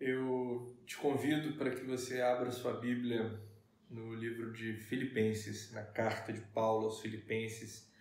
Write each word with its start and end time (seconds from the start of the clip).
Eu 0.00 0.78
te 0.86 0.96
convido 0.96 1.54
para 1.54 1.70
que 1.70 1.84
você 1.84 2.20
abra 2.20 2.52
sua 2.52 2.74
Bíblia 2.74 3.36
no 3.90 4.14
livro 4.14 4.52
de 4.52 4.74
Filipenses, 4.74 5.72
na 5.72 5.82
carta 5.82 6.32
de 6.32 6.40
Paulo 6.40 6.84
aos 6.84 7.00
Filipenses. 7.00 7.92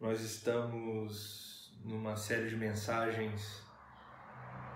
Nós 0.00 0.22
estamos 0.22 1.78
numa 1.84 2.16
série 2.16 2.48
de 2.48 2.56
mensagens 2.56 3.62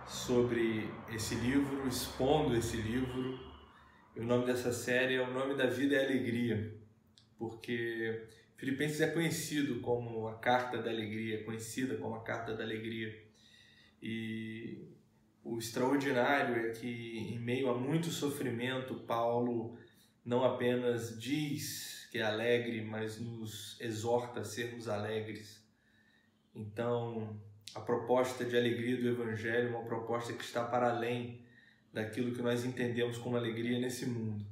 sobre 0.06 0.86
esse 1.14 1.34
livro, 1.36 1.88
expondo 1.88 2.54
esse 2.54 2.76
livro. 2.76 3.40
E 4.14 4.20
o 4.20 4.24
nome 4.24 4.44
dessa 4.44 4.70
série 4.70 5.14
é 5.14 5.22
O 5.22 5.32
Nome 5.32 5.54
da 5.54 5.64
Vida 5.66 5.96
é 5.96 6.04
Alegria, 6.04 6.78
porque 7.38 8.28
Filipenses 8.58 9.00
é 9.00 9.10
conhecido 9.10 9.80
como 9.80 10.28
a 10.28 10.38
Carta 10.38 10.76
da 10.76 10.90
Alegria, 10.90 11.42
conhecida 11.42 11.96
como 11.96 12.16
a 12.16 12.22
Carta 12.22 12.54
da 12.54 12.62
Alegria. 12.62 13.18
E 14.02 14.89
o 15.42 15.58
extraordinário 15.58 16.66
é 16.66 16.70
que, 16.70 17.18
em 17.18 17.38
meio 17.38 17.70
a 17.70 17.78
muito 17.78 18.10
sofrimento, 18.10 18.94
Paulo 18.94 19.78
não 20.24 20.44
apenas 20.44 21.18
diz 21.18 22.08
que 22.10 22.18
é 22.18 22.22
alegre, 22.22 22.82
mas 22.82 23.18
nos 23.18 23.80
exorta 23.80 24.40
a 24.40 24.44
sermos 24.44 24.88
alegres. 24.88 25.64
Então, 26.54 27.40
a 27.74 27.80
proposta 27.80 28.44
de 28.44 28.56
alegria 28.56 28.96
do 28.96 29.08
Evangelho 29.08 29.68
é 29.68 29.70
uma 29.70 29.84
proposta 29.84 30.32
que 30.32 30.44
está 30.44 30.64
para 30.64 30.90
além 30.90 31.44
daquilo 31.92 32.34
que 32.34 32.42
nós 32.42 32.64
entendemos 32.64 33.16
como 33.16 33.36
alegria 33.36 33.78
nesse 33.78 34.06
mundo. 34.06 34.44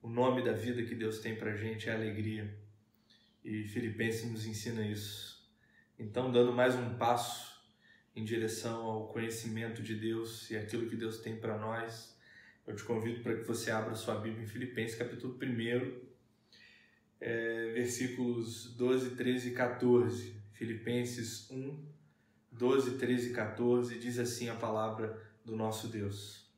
O 0.00 0.08
nome 0.08 0.42
da 0.42 0.52
vida 0.52 0.82
que 0.84 0.94
Deus 0.94 1.18
tem 1.18 1.34
para 1.34 1.52
a 1.52 1.56
gente 1.56 1.88
é 1.88 1.92
alegria. 1.92 2.56
E 3.44 3.64
Filipenses 3.64 4.30
nos 4.30 4.46
ensina 4.46 4.86
isso. 4.86 5.46
Então, 5.98 6.30
dando 6.30 6.52
mais 6.52 6.74
um 6.74 6.96
passo 6.96 7.47
em 8.18 8.24
direção 8.24 8.82
ao 8.82 9.08
conhecimento 9.08 9.80
de 9.80 9.94
Deus 9.94 10.50
e 10.50 10.56
aquilo 10.56 10.88
que 10.88 10.96
Deus 10.96 11.18
tem 11.18 11.36
para 11.36 11.56
nós, 11.56 12.18
eu 12.66 12.74
te 12.74 12.82
convido 12.82 13.22
para 13.22 13.36
que 13.36 13.44
você 13.44 13.70
abra 13.70 13.94
sua 13.94 14.16
Bíblia 14.16 14.42
em 14.42 14.46
Filipenses, 14.46 14.98
capítulo 14.98 15.38
1, 15.40 16.00
é, 17.20 17.72
versículos 17.74 18.74
12, 18.74 19.10
13 19.10 19.50
e 19.50 19.54
14. 19.54 20.36
Filipenses 20.50 21.48
1, 21.48 21.86
12, 22.50 22.98
13 22.98 23.30
e 23.30 23.32
14 23.32 23.98
diz 24.00 24.18
assim 24.18 24.48
a 24.48 24.56
palavra 24.56 25.22
do 25.44 25.54
nosso 25.54 25.86
Deus. 25.86 26.50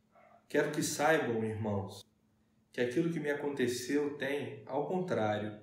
Quero 0.48 0.72
que 0.72 0.82
saibam, 0.82 1.44
irmãos, 1.44 2.02
que 2.72 2.80
aquilo 2.80 3.12
que 3.12 3.20
me 3.20 3.30
aconteceu 3.30 4.16
tem, 4.16 4.62
ao 4.64 4.88
contrário, 4.88 5.60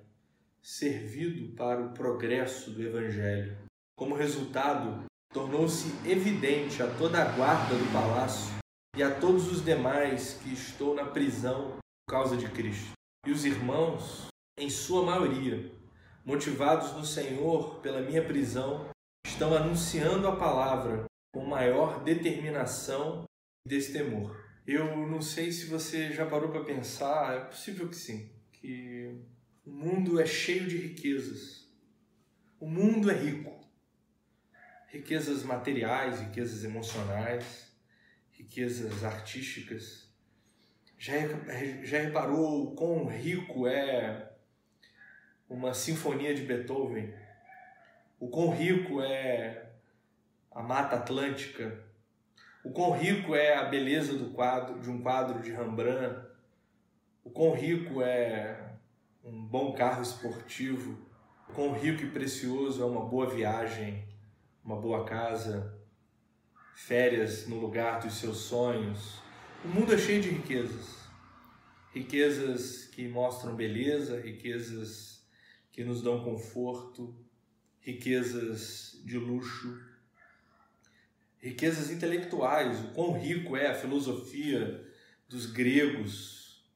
servido 0.61 1.55
para 1.55 1.81
o 1.81 1.94
progresso 1.94 2.69
do 2.69 2.83
Evangelho. 2.83 3.57
Como 3.95 4.13
resultado, 4.13 5.07
tornou-se 5.33 5.88
evidente 6.09 6.81
a 6.81 6.88
toda 6.95 7.22
a 7.22 7.31
guarda 7.31 7.75
do 7.75 7.92
palácio 7.92 8.56
e 8.95 9.03
a 9.03 9.14
todos 9.14 9.52
os 9.52 9.64
demais 9.64 10.34
que 10.42 10.53
estou 10.53 10.95
na 10.95 11.06
prisão 11.06 11.78
por 12.06 12.14
causa 12.14 12.38
de 12.38 12.50
Cristo. 12.50 12.92
E 13.25 13.31
os 13.31 13.45
irmãos, 13.45 14.28
em 14.58 14.69
sua 14.69 15.06
maioria, 15.06 15.72
motivados 16.25 16.94
no 16.94 17.06
Senhor 17.06 17.80
pela 17.81 18.02
minha 18.02 18.23
prisão, 18.23 18.89
estão 19.25 19.56
anunciando 19.56 20.28
a 20.28 20.36
palavra 20.36 21.06
com 21.34 21.45
maior 21.45 22.03
determinação 22.03 23.25
e 23.66 23.69
destemor. 23.69 24.36
Eu 24.66 25.08
não 25.08 25.22
sei 25.22 25.52
se 25.52 25.66
você 25.66 26.12
já 26.12 26.25
parou 26.25 26.50
para 26.50 26.64
pensar, 26.64 27.38
é 27.38 27.39
possível 27.41 27.88
que 27.88 27.95
sim, 27.95 28.30
que 28.52 29.22
o 29.66 29.72
mundo 29.72 30.19
é 30.19 30.25
cheio 30.25 30.67
de 30.67 30.78
riquezas. 30.78 31.67
O 32.59 32.67
mundo 32.67 33.12
é 33.12 33.14
rico 33.14 33.56
riquezas 34.88 35.43
materiais, 35.43 36.19
riquezas 36.21 36.63
emocionais, 36.63 37.71
riquezas 38.31 39.03
artísticas. 39.03 40.07
Já, 40.97 41.13
já 41.83 41.99
reparou 41.99 42.63
o 42.63 42.75
quão 42.75 43.05
rico 43.05 43.67
é 43.67 44.31
uma 45.49 45.73
sinfonia 45.73 46.34
de 46.34 46.44
Beethoven? 46.44 47.13
O 48.19 48.29
quão 48.29 48.50
rico 48.50 49.01
é 49.01 49.69
a 50.51 50.63
Mata 50.63 50.95
Atlântica? 50.95 51.85
O 52.63 52.72
quão 52.72 52.97
rico 52.97 53.35
é 53.35 53.56
a 53.56 53.66
beleza 53.66 54.17
do 54.17 54.31
quadro, 54.31 54.79
de 54.79 54.89
um 54.89 55.01
quadro 55.01 55.41
de 55.41 55.51
Rembrandt? 55.51 56.25
O 57.23 57.29
quão 57.29 57.53
rico 57.53 58.01
é 58.01 58.73
um 59.23 59.45
bom 59.45 59.73
carro 59.73 60.01
esportivo? 60.01 60.97
O 61.50 61.53
quão 61.53 61.73
rico 61.73 62.03
e 62.03 62.09
precioso 62.09 62.81
é 62.81 62.85
uma 62.85 63.06
boa 63.06 63.29
viagem 63.29 64.06
uma 64.67 64.75
boa 64.75 65.05
casa, 65.05 65.73
férias 66.75 67.47
no 67.47 67.57
lugar 67.57 68.01
dos 68.01 68.16
seus 68.16 68.39
sonhos. 68.39 69.17
O 69.63 69.69
mundo 69.69 69.94
é 69.94 69.97
cheio 69.97 70.22
de 70.22 70.28
riquezas. 70.28 71.07
Riquezas 71.94 72.83
que 72.83 73.07
mostram 73.07 73.56
beleza, 73.56 74.19
riquezas 74.19 75.25
que 75.72 75.85
nos 75.85 76.01
dão 76.01 76.22
conforto, 76.22 77.16
riquezas 77.79 79.01
de 79.06 79.17
luxo, 79.17 79.81
riquezas 81.38 81.89
intelectuais. 81.89 82.77
O 82.81 82.89
quão 82.89 83.17
rico 83.17 83.56
é 83.56 83.67
a 83.67 83.73
filosofia 83.73 84.85
dos 85.29 85.45
gregos, 85.45 86.69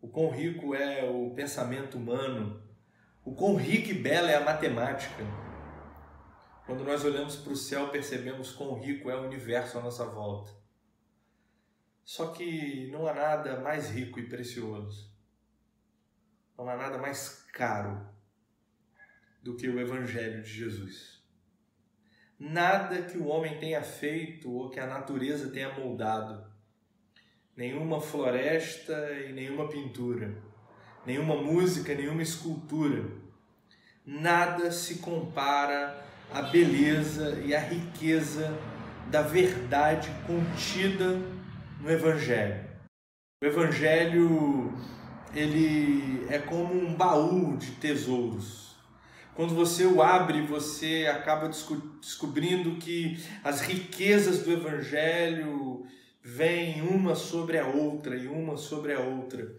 o 0.00 0.06
quão 0.06 0.30
rico 0.30 0.76
é 0.76 1.10
o 1.10 1.30
pensamento 1.30 1.98
humano, 1.98 2.62
o 3.24 3.34
quão 3.34 3.56
rica 3.56 3.90
e 3.90 3.94
bela 3.94 4.30
é 4.30 4.36
a 4.36 4.44
matemática. 4.44 5.51
Quando 6.64 6.84
nós 6.84 7.04
olhamos 7.04 7.36
para 7.36 7.52
o 7.52 7.56
céu, 7.56 7.88
percebemos 7.88 8.52
quão 8.52 8.78
rico 8.78 9.10
é 9.10 9.16
o 9.16 9.24
universo 9.24 9.78
à 9.78 9.82
nossa 9.82 10.04
volta. 10.04 10.52
Só 12.04 12.28
que 12.28 12.88
não 12.90 13.06
há 13.06 13.14
nada 13.14 13.60
mais 13.60 13.90
rico 13.90 14.20
e 14.20 14.28
precioso, 14.28 15.12
não 16.56 16.68
há 16.68 16.76
nada 16.76 16.98
mais 16.98 17.44
caro 17.52 18.06
do 19.42 19.56
que 19.56 19.68
o 19.68 19.80
Evangelho 19.80 20.42
de 20.42 20.50
Jesus. 20.50 21.22
Nada 22.38 23.02
que 23.02 23.18
o 23.18 23.26
homem 23.26 23.58
tenha 23.58 23.82
feito 23.82 24.52
ou 24.52 24.70
que 24.70 24.80
a 24.80 24.86
natureza 24.86 25.50
tenha 25.50 25.72
moldado, 25.72 26.44
nenhuma 27.56 28.00
floresta 28.00 29.12
e 29.12 29.32
nenhuma 29.32 29.68
pintura, 29.68 30.36
nenhuma 31.06 31.36
música, 31.36 31.94
nenhuma 31.94 32.22
escultura, 32.22 33.08
nada 34.04 34.70
se 34.72 34.98
compara 34.98 36.01
a 36.34 36.42
beleza 36.42 37.40
e 37.44 37.54
a 37.54 37.60
riqueza 37.60 38.56
da 39.10 39.22
verdade 39.22 40.10
contida 40.26 41.20
no 41.80 41.90
Evangelho. 41.90 42.64
O 43.42 43.46
Evangelho 43.46 44.72
ele 45.34 46.26
é 46.28 46.38
como 46.38 46.74
um 46.74 46.94
baú 46.94 47.56
de 47.56 47.72
tesouros. 47.72 48.76
Quando 49.34 49.54
você 49.54 49.84
o 49.84 50.02
abre, 50.02 50.42
você 50.42 51.06
acaba 51.10 51.48
descobrindo 51.48 52.76
que 52.76 53.18
as 53.42 53.62
riquezas 53.62 54.40
do 54.40 54.52
Evangelho 54.52 55.86
vêm 56.22 56.82
uma 56.82 57.14
sobre 57.14 57.58
a 57.58 57.66
outra 57.66 58.14
e 58.14 58.26
uma 58.26 58.56
sobre 58.56 58.92
a 58.92 59.00
outra, 59.00 59.50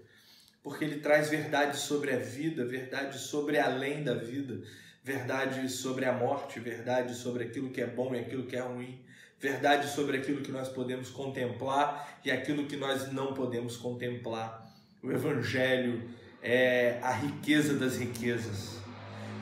porque 0.62 0.86
ele 0.86 1.00
traz 1.00 1.30
verdade 1.30 1.78
sobre 1.78 2.14
a 2.14 2.18
vida, 2.18 2.66
verdade 2.66 3.18
sobre 3.18 3.58
além 3.58 4.04
da 4.04 4.14
vida, 4.14 4.62
verdade 5.04 5.68
sobre 5.70 6.06
a 6.06 6.14
morte, 6.14 6.60
verdade 6.60 7.14
sobre 7.14 7.44
aquilo 7.44 7.70
que 7.70 7.82
é 7.82 7.88
bom 7.88 8.16
e 8.16 8.20
aquilo 8.20 8.44
que 8.44 8.56
é 8.56 8.62
ruim, 8.62 9.04
verdade 9.38 9.90
sobre 9.90 10.18
aquilo 10.18 10.42
que 10.42 10.52
nós 10.52 10.70
podemos 10.70 11.10
contemplar 11.10 12.20
e 12.24 12.32
aquilo 12.32 12.66
que 12.66 12.78
nós 12.78 13.12
não 13.12 13.34
podemos 13.34 13.76
contemplar. 13.76 14.66
O 15.04 15.12
Evangelho 15.12 16.10
é 16.42 17.00
a 17.04 17.12
riqueza 17.12 17.74
das 17.74 17.98
riquezas. 17.98 18.80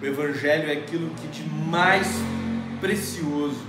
O 0.01 0.05
Evangelho 0.05 0.67
é 0.67 0.73
aquilo 0.73 1.13
que 1.13 1.27
de 1.27 1.43
mais 1.43 2.07
precioso 2.79 3.63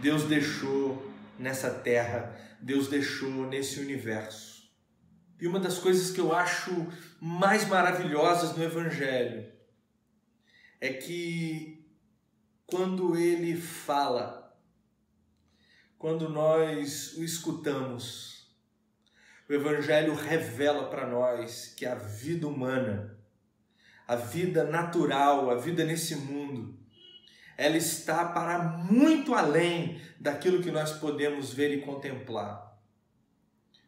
Deus 0.00 0.22
deixou 0.24 1.10
nessa 1.36 1.70
terra, 1.70 2.36
Deus 2.60 2.86
deixou 2.86 3.48
nesse 3.48 3.80
universo. 3.80 4.60
E 5.40 5.48
uma 5.48 5.58
das 5.58 5.78
coisas 5.78 6.12
que 6.12 6.20
eu 6.20 6.32
acho 6.32 6.86
mais 7.20 7.66
maravilhosas 7.66 8.56
no 8.56 8.62
Evangelho 8.62 9.59
é 10.80 10.94
que 10.94 11.84
quando 12.66 13.16
ele 13.16 13.54
fala, 13.60 14.56
quando 15.98 16.28
nós 16.28 17.16
o 17.18 17.22
escutamos, 17.22 18.48
o 19.48 19.52
Evangelho 19.52 20.14
revela 20.14 20.88
para 20.88 21.06
nós 21.06 21.74
que 21.76 21.84
a 21.84 21.96
vida 21.96 22.46
humana, 22.48 23.18
a 24.06 24.16
vida 24.16 24.64
natural, 24.64 25.50
a 25.50 25.56
vida 25.56 25.84
nesse 25.84 26.16
mundo, 26.16 26.78
ela 27.58 27.76
está 27.76 28.24
para 28.24 28.58
muito 28.58 29.34
além 29.34 30.00
daquilo 30.18 30.62
que 30.62 30.70
nós 30.70 30.92
podemos 30.92 31.52
ver 31.52 31.76
e 31.76 31.82
contemplar. 31.82 32.80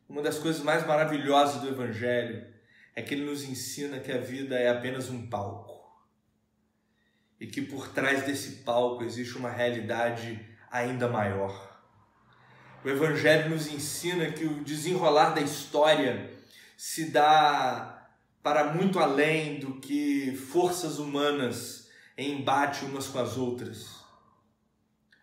Uma 0.07 0.21
das 0.21 0.39
coisas 0.39 0.61
mais 0.63 0.87
maravilhosas 0.87 1.63
do 1.63 1.69
Evangelho 1.69 2.47
é 2.95 3.01
que 3.01 3.15
ele 3.15 3.25
nos 3.25 3.45
ensina 3.45 3.99
que 3.99 4.13
a 4.13 4.19
vida 4.19 4.59
é 4.59 4.69
apenas 4.69 5.09
um 5.09 5.27
palco 5.27 5.72
e 7.43 7.47
que 7.49 7.61
por 7.61 7.89
trás 7.89 8.25
desse 8.25 8.63
palco 8.63 9.03
existe 9.03 9.37
uma 9.37 9.51
realidade 9.51 10.41
ainda 10.71 11.09
maior. 11.09 11.77
O 12.85 12.89
Evangelho 12.89 13.51
nos 13.51 13.67
ensina 13.67 14.31
que 14.31 14.45
o 14.45 14.63
desenrolar 14.63 15.31
da 15.31 15.41
história 15.41 16.33
se 16.77 17.11
dá 17.11 18.09
para 18.45 18.73
muito 18.73 19.01
além 19.01 19.59
do 19.59 19.81
que 19.81 20.37
forças 20.37 21.01
humanas 21.01 21.91
em 22.17 22.39
embate 22.39 22.85
umas 22.85 23.09
com 23.09 23.19
as 23.19 23.37
outras. 23.37 23.97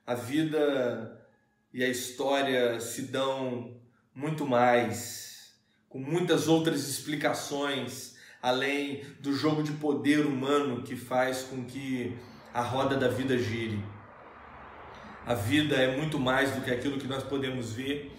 A 0.06 0.14
vida 0.14 1.26
e 1.74 1.82
a 1.82 1.88
história 1.88 2.82
se 2.82 3.04
dão 3.04 3.80
muito 4.14 4.46
mais, 4.46 5.54
com 5.88 6.00
muitas 6.00 6.50
outras 6.50 6.86
explicações, 6.86 8.09
além 8.42 9.04
do 9.20 9.34
jogo 9.34 9.64
de 9.64 9.74
poder 9.74 10.26
humano 10.26 10.84
que 10.84 10.96
faz 10.96 11.44
com 11.44 11.64
que 11.66 12.18
a 12.54 12.62
roda 12.62 12.96
da 12.96 13.08
vida 13.08 13.38
gire. 13.38 13.84
A 15.26 15.34
vida 15.34 15.76
é 15.76 15.96
muito 15.96 16.18
mais 16.18 16.52
do 16.52 16.62
que 16.62 16.72
aquilo 16.72 16.98
que 16.98 17.08
nós 17.08 17.24
podemos 17.24 17.74
ver, 17.74 18.12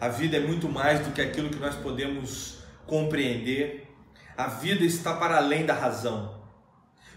a 0.00 0.08
vida 0.08 0.38
é 0.38 0.40
muito 0.40 0.68
mais 0.68 1.00
do 1.00 1.12
que 1.12 1.20
aquilo 1.20 1.50
que 1.50 1.58
nós 1.58 1.74
podemos 1.76 2.58
compreender. 2.86 3.86
A 4.36 4.46
vida 4.46 4.84
está 4.84 5.14
para 5.14 5.36
além 5.36 5.66
da 5.66 5.74
razão. 5.74 6.42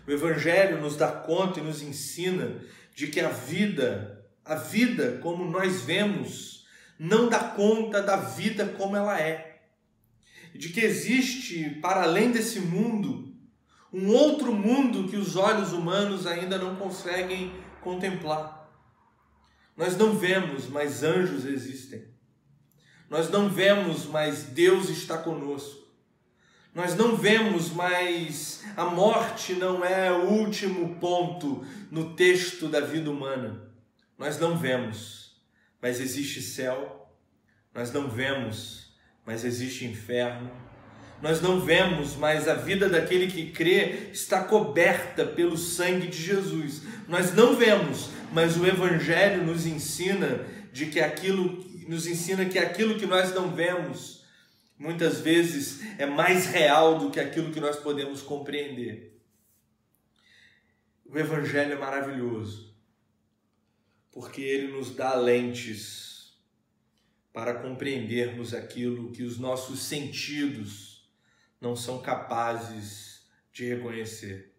O 0.05 0.11
Evangelho 0.11 0.81
nos 0.81 0.97
dá 0.97 1.07
conta 1.07 1.61
e 1.61 1.63
nos 1.63 1.81
ensina 1.81 2.59
de 2.93 3.07
que 3.07 3.21
a 3.21 3.29
vida, 3.29 4.25
a 4.43 4.55
vida 4.55 5.19
como 5.21 5.45
nós 5.45 5.81
vemos, 5.83 6.67
não 6.99 7.29
dá 7.29 7.39
conta 7.39 8.01
da 8.01 8.17
vida 8.17 8.65
como 8.65 8.97
ela 8.97 9.17
é. 9.19 9.52
De 10.53 10.69
que 10.69 10.81
existe, 10.81 11.69
para 11.81 12.03
além 12.03 12.31
desse 12.31 12.59
mundo, 12.59 13.33
um 13.91 14.07
outro 14.09 14.53
mundo 14.53 15.07
que 15.07 15.17
os 15.17 15.35
olhos 15.35 15.71
humanos 15.71 16.25
ainda 16.25 16.57
não 16.57 16.75
conseguem 16.75 17.53
contemplar. 17.81 18.63
Nós 19.75 19.97
não 19.97 20.17
vemos, 20.17 20.67
mas 20.67 21.03
anjos 21.03 21.45
existem. 21.45 22.05
Nós 23.09 23.29
não 23.29 23.49
vemos, 23.49 24.05
mas 24.05 24.43
Deus 24.43 24.89
está 24.89 25.17
conosco. 25.17 25.83
Nós 26.73 26.95
não 26.95 27.15
vemos, 27.15 27.69
mas 27.69 28.63
a 28.75 28.85
morte 28.85 29.53
não 29.53 29.85
é 29.85 30.11
o 30.11 30.29
último 30.29 30.95
ponto 30.95 31.63
no 31.91 32.15
texto 32.15 32.67
da 32.67 32.79
vida 32.79 33.11
humana. 33.11 33.71
Nós 34.17 34.39
não 34.39 34.57
vemos, 34.57 35.39
mas 35.79 35.99
existe 35.99 36.41
céu. 36.41 37.11
Nós 37.75 37.91
não 37.93 38.09
vemos, 38.09 38.82
mas 39.25 39.43
existe 39.43 39.85
inferno. 39.85 40.51
Nós 41.21 41.41
não 41.41 41.61
vemos, 41.61 42.15
mas 42.15 42.47
a 42.47 42.53
vida 42.53 42.89
daquele 42.89 43.27
que 43.27 43.51
crê 43.51 44.09
está 44.11 44.43
coberta 44.43 45.25
pelo 45.25 45.57
sangue 45.57 46.07
de 46.07 46.21
Jesus. 46.21 46.83
Nós 47.07 47.33
não 47.33 47.55
vemos, 47.55 48.09
mas 48.33 48.57
o 48.57 48.65
evangelho 48.65 49.43
nos 49.45 49.65
ensina 49.65 50.45
de 50.71 50.87
que 50.87 50.99
aquilo 50.99 51.63
nos 51.87 52.07
ensina 52.07 52.45
que 52.45 52.57
aquilo 52.57 52.97
que 52.97 53.05
nós 53.05 53.33
não 53.33 53.53
vemos 53.53 54.23
muitas 54.77 55.19
vezes 55.19 55.81
é 55.97 56.05
mais 56.05 56.47
real 56.47 56.97
do 56.97 57.11
que 57.11 57.19
aquilo 57.19 57.51
que 57.51 57.59
nós 57.59 57.77
podemos 57.77 58.21
compreender. 58.21 59.19
O 61.05 61.17
evangelho 61.17 61.73
é 61.73 61.77
maravilhoso 61.77 62.73
porque 64.11 64.41
ele 64.41 64.71
nos 64.71 64.95
dá 64.95 65.15
lentes 65.15 66.12
para 67.33 67.55
compreendermos 67.55 68.53
aquilo 68.53 69.11
que 69.11 69.23
os 69.23 69.39
nossos 69.39 69.81
sentidos 69.81 71.11
não 71.59 71.75
são 71.75 71.99
capazes 71.99 73.27
de 73.51 73.73
reconhecer. 73.73 74.55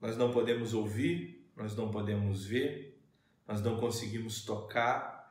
Nós 0.00 0.16
não 0.16 0.32
podemos 0.32 0.72
ouvir, 0.72 1.46
nós 1.54 1.76
não 1.76 1.90
podemos 1.90 2.46
ver, 2.46 2.98
nós 3.46 3.60
não 3.60 3.78
conseguimos 3.78 4.44
tocar, 4.44 5.30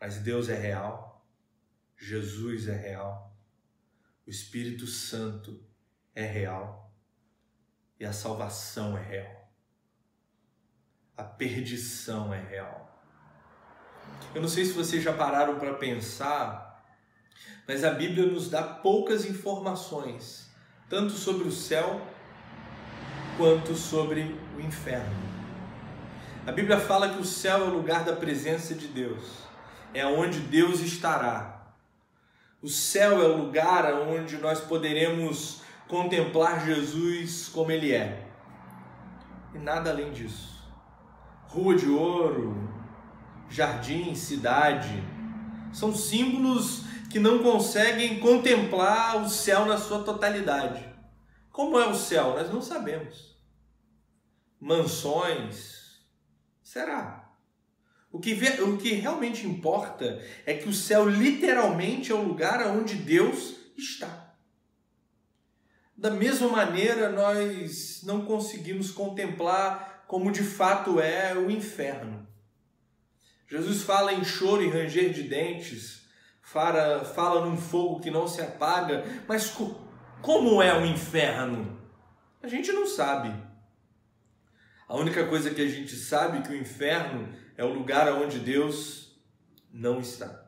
mas 0.00 0.18
Deus 0.18 0.48
é 0.48 0.56
real, 0.56 1.26
Jesus 1.96 2.66
é 2.66 2.76
real, 2.76 3.36
o 4.26 4.30
Espírito 4.30 4.86
Santo 4.86 5.62
é 6.14 6.24
real 6.24 6.94
e 8.00 8.04
a 8.04 8.12
salvação 8.12 8.96
é 8.96 9.02
real. 9.02 9.52
A 11.16 11.24
perdição 11.24 12.32
é 12.32 12.40
real. 12.40 12.97
Eu 14.34 14.42
não 14.42 14.48
sei 14.48 14.64
se 14.64 14.72
vocês 14.72 15.02
já 15.02 15.12
pararam 15.12 15.58
para 15.58 15.74
pensar, 15.74 16.84
mas 17.66 17.84
a 17.84 17.90
Bíblia 17.90 18.26
nos 18.26 18.48
dá 18.48 18.62
poucas 18.62 19.24
informações, 19.24 20.50
tanto 20.88 21.12
sobre 21.12 21.46
o 21.46 21.52
céu 21.52 22.00
quanto 23.36 23.74
sobre 23.74 24.36
o 24.56 24.60
inferno. 24.60 25.28
A 26.46 26.52
Bíblia 26.52 26.78
fala 26.78 27.10
que 27.10 27.20
o 27.20 27.24
céu 27.24 27.64
é 27.64 27.68
o 27.68 27.74
lugar 27.74 28.04
da 28.04 28.14
presença 28.14 28.74
de 28.74 28.88
Deus 28.88 29.48
é 29.94 30.06
onde 30.06 30.40
Deus 30.40 30.80
estará. 30.80 31.72
O 32.62 32.68
céu 32.68 33.22
é 33.22 33.28
o 33.28 33.36
lugar 33.36 33.92
onde 33.94 34.36
nós 34.38 34.60
poderemos 34.60 35.62
contemplar 35.86 36.64
Jesus 36.66 37.48
como 37.48 37.70
Ele 37.70 37.92
é. 37.92 38.26
E 39.54 39.58
nada 39.58 39.90
além 39.90 40.12
disso. 40.12 40.58
Rua 41.46 41.74
de 41.74 41.88
ouro, 41.88 42.67
jardim, 43.48 44.14
cidade, 44.14 45.02
são 45.72 45.94
símbolos 45.94 46.84
que 47.10 47.18
não 47.18 47.42
conseguem 47.42 48.20
contemplar 48.20 49.22
o 49.22 49.28
céu 49.28 49.64
na 49.64 49.78
sua 49.78 50.02
totalidade. 50.02 50.86
Como 51.50 51.78
é 51.78 51.88
o 51.88 51.94
céu? 51.94 52.36
Nós 52.36 52.52
não 52.52 52.60
sabemos. 52.60 53.36
Mansões? 54.60 55.98
Será? 56.62 57.32
O 58.12 58.20
que, 58.20 58.34
vê, 58.34 58.62
o 58.62 58.76
que 58.76 58.92
realmente 58.94 59.46
importa 59.46 60.22
é 60.46 60.54
que 60.54 60.68
o 60.68 60.72
céu 60.72 61.08
literalmente 61.08 62.12
é 62.12 62.14
o 62.14 62.22
lugar 62.22 62.66
onde 62.68 62.94
Deus 62.94 63.56
está. 63.76 64.34
Da 65.96 66.10
mesma 66.10 66.48
maneira, 66.48 67.10
nós 67.10 68.02
não 68.04 68.24
conseguimos 68.24 68.90
contemplar 68.90 70.04
como 70.06 70.30
de 70.30 70.44
fato 70.44 71.00
é 71.00 71.34
o 71.34 71.50
inferno. 71.50 72.27
Jesus 73.48 73.82
fala 73.82 74.12
em 74.12 74.22
choro 74.24 74.62
e 74.62 74.68
ranger 74.68 75.10
de 75.12 75.22
dentes, 75.22 76.02
fala, 76.42 77.04
fala 77.04 77.46
num 77.46 77.56
fogo 77.56 78.00
que 78.00 78.10
não 78.10 78.28
se 78.28 78.42
apaga, 78.42 79.04
mas 79.26 79.50
co 79.50 79.88
como 80.20 80.60
é 80.60 80.76
o 80.76 80.84
inferno? 80.84 81.80
A 82.42 82.48
gente 82.48 82.72
não 82.72 82.86
sabe. 82.86 83.32
A 84.88 84.96
única 84.96 85.26
coisa 85.26 85.50
que 85.50 85.62
a 85.62 85.68
gente 85.68 85.94
sabe 85.94 86.38
é 86.38 86.42
que 86.42 86.52
o 86.52 86.56
inferno 86.56 87.32
é 87.56 87.64
o 87.64 87.72
lugar 87.72 88.12
onde 88.12 88.38
Deus 88.38 89.16
não 89.72 90.00
está. 90.00 90.46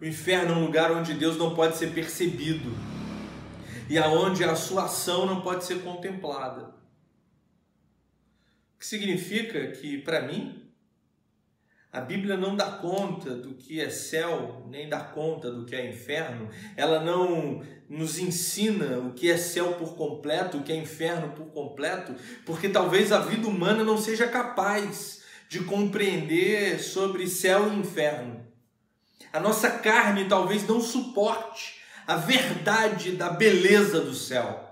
O 0.00 0.04
inferno 0.04 0.54
é 0.54 0.56
um 0.56 0.64
lugar 0.64 0.90
onde 0.92 1.12
Deus 1.12 1.36
não 1.36 1.54
pode 1.54 1.76
ser 1.76 1.92
percebido 1.92 2.70
e 3.90 3.98
aonde 3.98 4.44
a 4.44 4.54
sua 4.54 4.84
ação 4.84 5.26
não 5.26 5.40
pode 5.40 5.64
ser 5.64 5.82
contemplada. 5.82 6.74
O 8.74 8.78
que 8.78 8.86
significa 8.86 9.72
que, 9.72 9.98
para 9.98 10.22
mim, 10.22 10.67
a 11.90 12.00
Bíblia 12.02 12.36
não 12.36 12.54
dá 12.54 12.66
conta 12.66 13.34
do 13.34 13.54
que 13.54 13.80
é 13.80 13.88
céu, 13.88 14.66
nem 14.68 14.88
dá 14.88 15.00
conta 15.00 15.50
do 15.50 15.64
que 15.64 15.74
é 15.74 15.88
inferno. 15.88 16.50
Ela 16.76 17.00
não 17.00 17.62
nos 17.88 18.18
ensina 18.18 18.98
o 18.98 19.14
que 19.14 19.30
é 19.30 19.38
céu 19.38 19.72
por 19.74 19.96
completo, 19.96 20.58
o 20.58 20.62
que 20.62 20.70
é 20.70 20.76
inferno 20.76 21.32
por 21.32 21.46
completo, 21.46 22.14
porque 22.44 22.68
talvez 22.68 23.10
a 23.10 23.20
vida 23.20 23.48
humana 23.48 23.82
não 23.84 23.96
seja 23.96 24.28
capaz 24.28 25.22
de 25.48 25.60
compreender 25.64 26.78
sobre 26.78 27.26
céu 27.26 27.72
e 27.72 27.78
inferno. 27.78 28.46
A 29.32 29.40
nossa 29.40 29.70
carne 29.70 30.28
talvez 30.28 30.66
não 30.68 30.82
suporte 30.82 31.80
a 32.06 32.16
verdade 32.16 33.12
da 33.12 33.30
beleza 33.30 34.02
do 34.02 34.14
céu. 34.14 34.66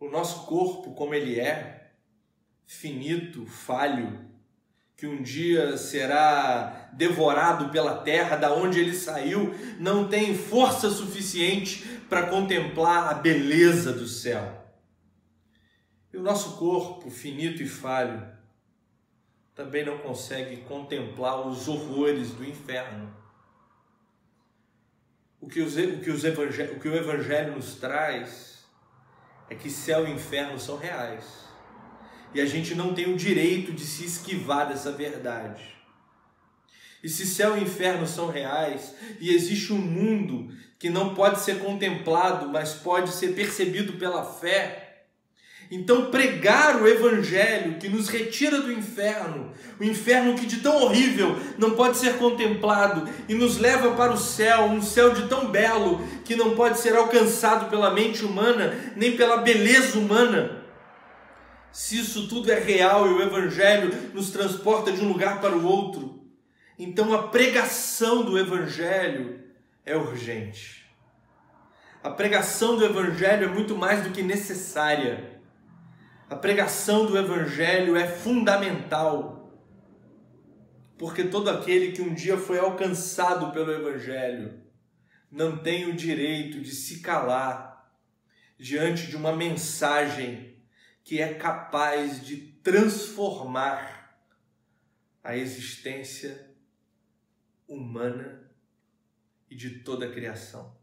O 0.00 0.08
nosso 0.10 0.46
corpo, 0.46 0.94
como 0.94 1.14
ele 1.14 1.38
é, 1.38 1.92
finito, 2.66 3.46
falho, 3.46 4.25
que 4.96 5.06
um 5.06 5.22
dia 5.22 5.76
será 5.76 6.88
devorado 6.94 7.68
pela 7.68 7.98
terra, 7.98 8.36
da 8.36 8.54
onde 8.54 8.80
ele 8.80 8.94
saiu, 8.94 9.54
não 9.78 10.08
tem 10.08 10.36
força 10.36 10.88
suficiente 10.88 11.84
para 12.08 12.28
contemplar 12.28 13.10
a 13.10 13.14
beleza 13.14 13.92
do 13.92 14.08
céu. 14.08 14.64
E 16.10 16.16
o 16.16 16.22
nosso 16.22 16.56
corpo, 16.56 17.10
finito 17.10 17.62
e 17.62 17.68
falho, 17.68 18.26
também 19.54 19.84
não 19.84 19.98
consegue 19.98 20.58
contemplar 20.62 21.46
os 21.46 21.68
horrores 21.68 22.30
do 22.30 22.42
inferno. 22.42 23.14
O 25.38 25.46
que, 25.46 25.60
os, 25.60 25.76
o, 25.76 26.00
que 26.00 26.10
os 26.10 26.24
o 26.24 26.80
que 26.80 26.88
o 26.88 26.96
Evangelho 26.96 27.54
nos 27.54 27.74
traz 27.74 28.66
é 29.50 29.54
que 29.54 29.70
céu 29.70 30.08
e 30.08 30.10
inferno 30.10 30.58
são 30.58 30.78
reais. 30.78 31.45
E 32.34 32.40
a 32.40 32.46
gente 32.46 32.74
não 32.74 32.92
tem 32.92 33.12
o 33.12 33.16
direito 33.16 33.72
de 33.72 33.84
se 33.84 34.04
esquivar 34.04 34.68
dessa 34.68 34.92
verdade. 34.92 35.62
E 37.02 37.08
se 37.08 37.26
céu 37.26 37.56
e 37.56 37.62
inferno 37.62 38.06
são 38.06 38.28
reais 38.28 38.94
e 39.20 39.32
existe 39.32 39.72
um 39.72 39.78
mundo 39.78 40.48
que 40.78 40.90
não 40.90 41.14
pode 41.14 41.40
ser 41.40 41.58
contemplado, 41.58 42.48
mas 42.48 42.74
pode 42.74 43.10
ser 43.10 43.28
percebido 43.28 43.94
pela 43.94 44.24
fé, 44.24 44.82
Então, 45.68 46.12
pregar 46.12 46.80
o 46.80 46.86
Evangelho 46.86 47.78
que 47.78 47.88
nos 47.88 48.08
retira 48.08 48.60
do 48.60 48.72
inferno, 48.72 49.52
o 49.80 49.84
inferno 49.84 50.36
que 50.36 50.46
de 50.46 50.58
tão 50.58 50.82
horrível 50.82 51.36
não 51.58 51.72
pode 51.72 51.96
ser 51.96 52.18
contemplado 52.18 53.08
e 53.28 53.34
nos 53.34 53.58
leva 53.58 53.92
para 53.96 54.12
o 54.12 54.16
céu, 54.16 54.66
um 54.66 54.80
céu 54.80 55.12
de 55.12 55.26
tão 55.26 55.50
belo 55.50 56.00
que 56.24 56.36
não 56.36 56.54
pode 56.54 56.78
ser 56.78 56.94
alcançado 56.94 57.68
pela 57.68 57.92
mente 57.92 58.24
humana, 58.24 58.76
nem 58.94 59.16
pela 59.16 59.38
beleza 59.38 59.98
humana. 59.98 60.65
Se 61.76 61.98
isso 61.98 62.26
tudo 62.26 62.50
é 62.50 62.58
real 62.58 63.06
e 63.06 63.12
o 63.12 63.22
Evangelho 63.22 64.10
nos 64.14 64.30
transporta 64.30 64.90
de 64.90 65.04
um 65.04 65.08
lugar 65.08 65.42
para 65.42 65.54
o 65.54 65.66
outro, 65.66 66.26
então 66.78 67.12
a 67.12 67.28
pregação 67.28 68.24
do 68.24 68.38
Evangelho 68.38 69.44
é 69.84 69.94
urgente. 69.94 70.86
A 72.02 72.08
pregação 72.08 72.78
do 72.78 72.84
Evangelho 72.84 73.44
é 73.44 73.52
muito 73.52 73.76
mais 73.76 74.02
do 74.02 74.10
que 74.10 74.22
necessária 74.22 75.36
a 76.28 76.34
pregação 76.34 77.04
do 77.06 77.16
Evangelho 77.16 77.94
é 77.94 78.08
fundamental, 78.08 79.52
porque 80.98 81.24
todo 81.24 81.50
aquele 81.50 81.92
que 81.92 82.00
um 82.00 82.14
dia 82.14 82.38
foi 82.38 82.58
alcançado 82.58 83.52
pelo 83.52 83.70
Evangelho 83.70 84.62
não 85.30 85.58
tem 85.58 85.88
o 85.88 85.94
direito 85.94 86.58
de 86.60 86.72
se 86.72 87.00
calar 87.00 87.92
diante 88.58 89.06
de 89.06 89.14
uma 89.14 89.36
mensagem 89.36 90.55
que 91.06 91.22
é 91.22 91.34
capaz 91.34 92.20
de 92.26 92.36
transformar 92.64 94.20
a 95.22 95.36
existência 95.36 96.52
humana 97.68 98.50
e 99.48 99.54
de 99.54 99.84
toda 99.84 100.06
a 100.06 100.12
criação. 100.12 100.76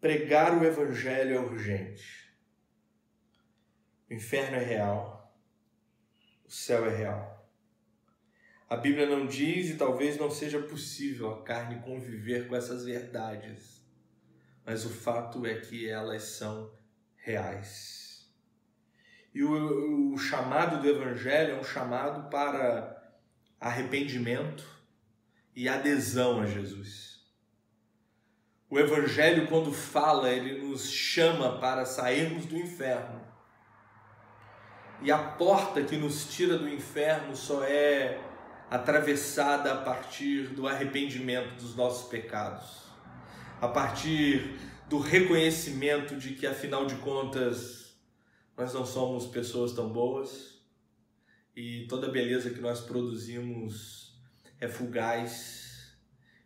Pregar 0.00 0.56
o 0.56 0.64
Evangelho 0.64 1.36
é 1.36 1.38
urgente. 1.38 2.34
O 4.08 4.14
inferno 4.14 4.56
é 4.56 4.64
real. 4.64 5.38
O 6.46 6.50
céu 6.50 6.86
é 6.86 6.96
real. 6.96 7.46
A 8.70 8.76
Bíblia 8.78 9.06
não 9.06 9.26
diz 9.26 9.68
e 9.68 9.76
talvez 9.76 10.16
não 10.16 10.30
seja 10.30 10.62
possível 10.62 11.30
a 11.30 11.44
carne 11.44 11.82
conviver 11.82 12.48
com 12.48 12.56
essas 12.56 12.86
verdades, 12.86 13.73
mas 14.64 14.84
o 14.84 14.90
fato 14.90 15.44
é 15.46 15.54
que 15.54 15.88
elas 15.88 16.22
são 16.22 16.72
reais. 17.16 18.32
E 19.34 19.42
o, 19.42 20.12
o 20.14 20.18
chamado 20.18 20.80
do 20.80 20.88
Evangelho 20.88 21.56
é 21.56 21.60
um 21.60 21.64
chamado 21.64 22.30
para 22.30 23.02
arrependimento 23.60 24.64
e 25.54 25.68
adesão 25.68 26.40
a 26.40 26.46
Jesus. 26.46 27.14
O 28.70 28.78
Evangelho, 28.78 29.46
quando 29.46 29.72
fala, 29.72 30.30
ele 30.30 30.66
nos 30.66 30.90
chama 30.90 31.58
para 31.58 31.84
sairmos 31.84 32.46
do 32.46 32.56
inferno. 32.56 33.20
E 35.02 35.12
a 35.12 35.18
porta 35.18 35.82
que 35.82 35.96
nos 35.96 36.26
tira 36.34 36.56
do 36.56 36.68
inferno 36.68 37.36
só 37.36 37.62
é 37.62 38.20
atravessada 38.70 39.72
a 39.72 39.76
partir 39.76 40.48
do 40.48 40.66
arrependimento 40.66 41.54
dos 41.54 41.76
nossos 41.76 42.08
pecados, 42.08 42.83
a 43.64 43.68
partir 43.68 44.58
do 44.90 44.98
reconhecimento 44.98 46.16
de 46.16 46.34
que, 46.34 46.46
afinal 46.46 46.84
de 46.84 46.96
contas, 46.96 47.96
nós 48.54 48.74
não 48.74 48.84
somos 48.84 49.26
pessoas 49.26 49.72
tão 49.72 49.90
boas 49.90 50.62
e 51.56 51.86
toda 51.88 52.10
beleza 52.10 52.50
que 52.50 52.60
nós 52.60 52.82
produzimos 52.82 54.20
é 54.60 54.68
fugaz 54.68 55.96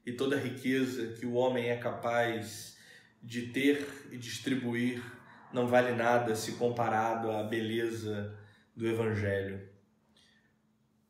e 0.07 0.13
toda 0.13 0.39
riqueza 0.39 1.09
que 1.15 1.27
o 1.27 1.33
homem 1.33 1.71
é 1.71 1.77
capaz 1.77 2.79
de 3.21 3.49
ter 3.49 3.85
e 4.13 4.17
distribuir 4.17 5.03
não 5.53 5.67
vale 5.67 5.97
nada 5.97 6.37
se 6.37 6.53
comparado 6.53 7.33
à 7.33 7.43
beleza 7.43 8.39
do 8.77 8.87
Evangelho. 8.87 9.69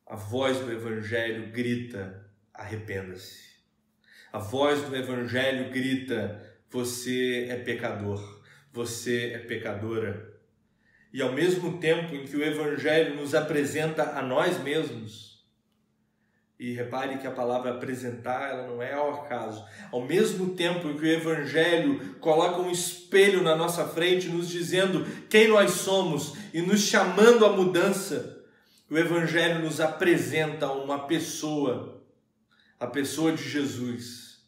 A 0.06 0.16
voz 0.16 0.58
do 0.58 0.72
Evangelho 0.72 1.52
grita: 1.52 2.32
arrependa-se. 2.54 3.47
A 4.32 4.38
voz 4.38 4.82
do 4.82 4.94
Evangelho 4.94 5.70
grita: 5.70 6.42
você 6.70 7.46
é 7.48 7.56
pecador, 7.56 8.42
você 8.72 9.32
é 9.34 9.38
pecadora. 9.38 10.36
E 11.12 11.22
ao 11.22 11.32
mesmo 11.32 11.78
tempo 11.78 12.14
em 12.14 12.24
que 12.24 12.36
o 12.36 12.44
Evangelho 12.44 13.16
nos 13.16 13.34
apresenta 13.34 14.18
a 14.18 14.22
nós 14.22 14.62
mesmos, 14.62 15.28
e 16.60 16.72
repare 16.72 17.18
que 17.18 17.26
a 17.26 17.30
palavra 17.30 17.70
apresentar 17.70 18.50
ela 18.50 18.66
não 18.66 18.82
é 18.82 18.92
ao 18.92 19.22
acaso. 19.22 19.64
Ao 19.92 20.04
mesmo 20.04 20.54
tempo 20.56 20.92
que 20.94 21.04
o 21.04 21.08
Evangelho 21.08 22.16
coloca 22.16 22.60
um 22.60 22.70
espelho 22.70 23.42
na 23.42 23.54
nossa 23.54 23.86
frente, 23.86 24.28
nos 24.28 24.48
dizendo 24.48 25.06
quem 25.30 25.46
nós 25.48 25.70
somos 25.70 26.34
e 26.52 26.60
nos 26.60 26.80
chamando 26.80 27.46
à 27.46 27.50
mudança, 27.50 28.44
o 28.90 28.98
Evangelho 28.98 29.60
nos 29.60 29.80
apresenta 29.80 30.70
uma 30.72 31.06
pessoa, 31.06 31.97
a 32.78 32.86
pessoa 32.86 33.32
de 33.32 33.48
Jesus, 33.48 34.38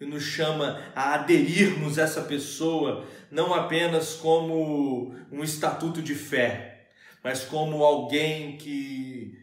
e 0.00 0.06
nos 0.06 0.22
chama 0.22 0.80
a 0.94 1.14
aderirmos 1.14 1.98
a 1.98 2.02
essa 2.02 2.22
pessoa, 2.22 3.04
não 3.30 3.52
apenas 3.52 4.14
como 4.14 5.14
um 5.30 5.44
estatuto 5.44 6.00
de 6.00 6.14
fé, 6.14 6.88
mas 7.22 7.44
como 7.44 7.84
alguém 7.84 8.56
que 8.56 9.38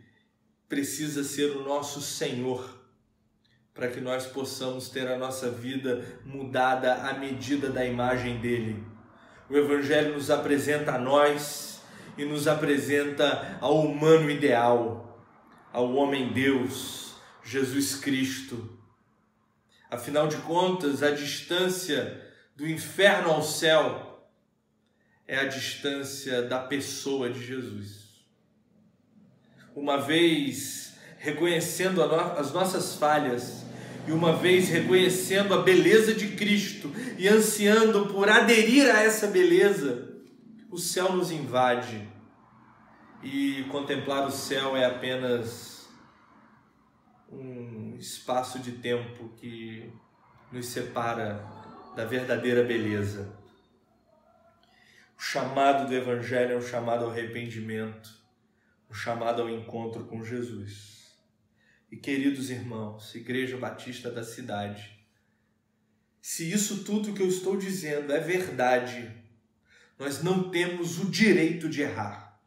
precisa 0.67 1.23
ser 1.23 1.55
o 1.55 1.63
nosso 1.63 2.01
Senhor, 2.01 2.75
para 3.73 3.87
que 3.87 4.01
nós 4.01 4.25
possamos 4.25 4.89
ter 4.89 5.07
a 5.07 5.17
nossa 5.17 5.51
vida 5.51 6.03
mudada 6.25 6.95
à 6.95 7.13
medida 7.13 7.69
da 7.69 7.85
imagem 7.85 8.39
dele. 8.39 8.83
O 9.47 9.55
Evangelho 9.55 10.15
nos 10.15 10.31
apresenta 10.31 10.95
a 10.95 10.97
nós 10.97 11.79
e 12.17 12.25
nos 12.25 12.47
apresenta 12.47 13.59
ao 13.61 13.79
humano 13.81 14.31
ideal, 14.31 15.23
ao 15.71 15.93
homem-deus, 15.93 17.06
Jesus 17.47 17.95
Cristo. 17.95 18.77
Afinal 19.89 20.27
de 20.27 20.37
contas, 20.37 21.01
a 21.01 21.11
distância 21.11 22.21
do 22.55 22.67
inferno 22.67 23.31
ao 23.31 23.41
céu 23.41 24.29
é 25.27 25.37
a 25.39 25.45
distância 25.45 26.41
da 26.41 26.59
pessoa 26.59 27.29
de 27.29 27.43
Jesus 27.45 28.07
uma 29.77 29.99
vez 29.99 30.97
reconhecendo 31.19 32.01
as 32.03 32.51
nossas 32.51 32.95
falhas 32.95 33.63
e 34.07 34.11
uma 34.11 34.33
vez 34.33 34.69
reconhecendo 34.69 35.53
a 35.53 35.61
beleza 35.61 36.15
de 36.15 36.29
Cristo 36.29 36.91
e 37.15 37.27
ansiando 37.27 38.07
por 38.07 38.27
aderir 38.27 38.89
a 38.89 39.03
essa 39.03 39.27
beleza, 39.27 40.15
o 40.71 40.79
céu 40.79 41.13
nos 41.13 41.29
invade. 41.29 42.09
E 43.21 43.65
contemplar 43.69 44.25
o 44.25 44.31
céu 44.31 44.75
é 44.75 44.83
apenas 44.83 45.76
espaço 47.99 48.59
de 48.59 48.73
tempo 48.73 49.29
que 49.37 49.91
nos 50.51 50.67
separa 50.67 51.45
da 51.95 52.05
verdadeira 52.05 52.63
beleza. 52.63 53.35
O 55.17 55.21
chamado 55.21 55.87
do 55.87 55.95
Evangelho 55.95 56.53
é 56.53 56.57
um 56.57 56.61
chamado 56.61 57.05
ao 57.05 57.11
arrependimento 57.11 58.17
o 58.89 58.93
chamado 58.93 59.41
ao 59.41 59.49
encontro 59.49 60.05
com 60.05 60.23
Jesus. 60.23 61.11
E 61.91 61.97
queridos 61.97 62.49
irmãos, 62.49 63.13
Igreja 63.15 63.57
Batista 63.57 64.11
da 64.11 64.23
cidade, 64.23 64.97
se 66.21 66.51
isso 66.51 66.83
tudo 66.83 67.13
que 67.13 67.21
eu 67.21 67.27
estou 67.27 67.57
dizendo 67.57 68.11
é 68.11 68.19
verdade, 68.19 69.11
nós 69.97 70.21
não 70.21 70.49
temos 70.49 70.99
o 70.99 71.09
direito 71.09 71.69
de 71.69 71.81
errar. 71.81 72.39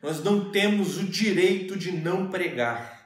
Nós 0.00 0.22
não 0.22 0.50
temos 0.50 0.96
o 0.96 1.04
direito 1.04 1.76
de 1.76 1.90
não 1.90 2.30
pregar. 2.30 2.97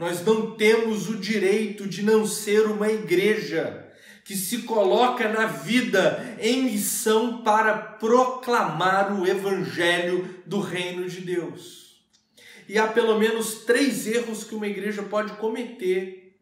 Nós 0.00 0.24
não 0.24 0.52
temos 0.52 1.10
o 1.10 1.18
direito 1.18 1.86
de 1.86 2.02
não 2.02 2.26
ser 2.26 2.62
uma 2.62 2.90
igreja 2.90 3.86
que 4.24 4.34
se 4.34 4.62
coloca 4.62 5.28
na 5.28 5.44
vida 5.44 6.38
em 6.40 6.62
missão 6.62 7.42
para 7.42 7.76
proclamar 7.76 9.12
o 9.12 9.26
evangelho 9.26 10.42
do 10.46 10.58
reino 10.58 11.06
de 11.06 11.20
Deus. 11.20 12.02
E 12.66 12.78
há 12.78 12.86
pelo 12.86 13.18
menos 13.18 13.66
três 13.66 14.06
erros 14.06 14.42
que 14.42 14.54
uma 14.54 14.66
igreja 14.66 15.02
pode 15.02 15.34
cometer 15.34 16.34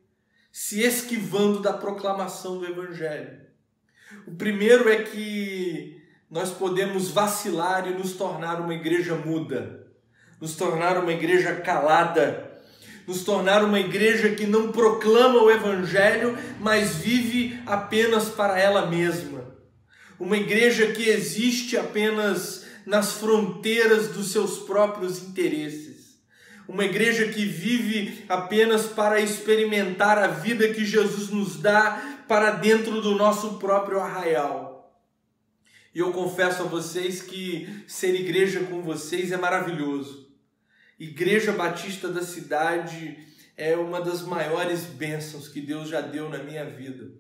se 0.53 0.83
esquivando 0.83 1.59
da 1.59 1.73
proclamação 1.73 2.59
do 2.59 2.65
Evangelho. 2.65 3.41
O 4.25 4.37
primeiro 4.37 4.89
é 4.89 5.03
que 5.03 6.01
nós 6.31 6.51
podemos 6.51 7.11
vacilar 7.11 7.89
e 7.89 7.95
nos 7.95 8.13
tornar 8.13 8.61
uma 8.61 8.75
igreja 8.75 9.17
muda, 9.17 9.85
nos 10.41 10.55
tornar 10.55 10.97
uma 10.97 11.13
igreja 11.13 11.57
calada, 11.57 12.48
nos 13.09 13.25
tornar 13.25 13.65
uma 13.65 13.81
igreja 13.81 14.29
que 14.31 14.47
não 14.47 14.71
proclama 14.71 15.43
o 15.43 15.51
Evangelho, 15.51 16.39
mas 16.61 16.95
vive 16.97 17.59
apenas 17.67 18.29
para 18.29 18.57
ela 18.61 18.87
mesma. 18.87 19.43
Uma 20.21 20.37
igreja 20.37 20.93
que 20.93 21.09
existe 21.09 21.77
apenas 21.77 22.67
nas 22.87 23.15
fronteiras 23.15 24.09
dos 24.09 24.31
seus 24.31 24.59
próprios 24.59 25.21
interesses 25.23 25.99
uma 26.69 26.85
igreja 26.85 27.27
que 27.29 27.47
vive 27.47 28.27
apenas 28.29 28.87
para 28.87 29.19
experimentar 29.19 30.19
a 30.19 30.27
vida 30.27 30.69
que 30.69 30.85
Jesus 30.85 31.31
nos 31.31 31.57
dá 31.57 32.23
para 32.29 32.51
dentro 32.51 33.01
do 33.01 33.15
nosso 33.15 33.55
próprio 33.55 33.99
arraial. 33.99 34.95
E 35.95 36.01
eu 36.01 36.13
confesso 36.13 36.63
a 36.63 36.67
vocês 36.67 37.23
que 37.23 37.83
ser 37.89 38.15
igreja 38.15 38.61
com 38.61 38.83
vocês 38.83 39.33
é 39.33 39.39
maravilhoso. 39.39 40.28
Igreja 40.99 41.53
Batista 41.53 42.09
da 42.09 42.23
cidade 42.23 43.17
é 43.57 43.77
uma 43.77 44.01
das 44.01 44.23
maiores 44.23 44.85
bênçãos 44.85 45.47
que 45.47 45.61
Deus 45.61 45.89
já 45.89 46.01
deu 46.01 46.29
na 46.29 46.39
minha 46.39 46.65
vida. 46.65 47.13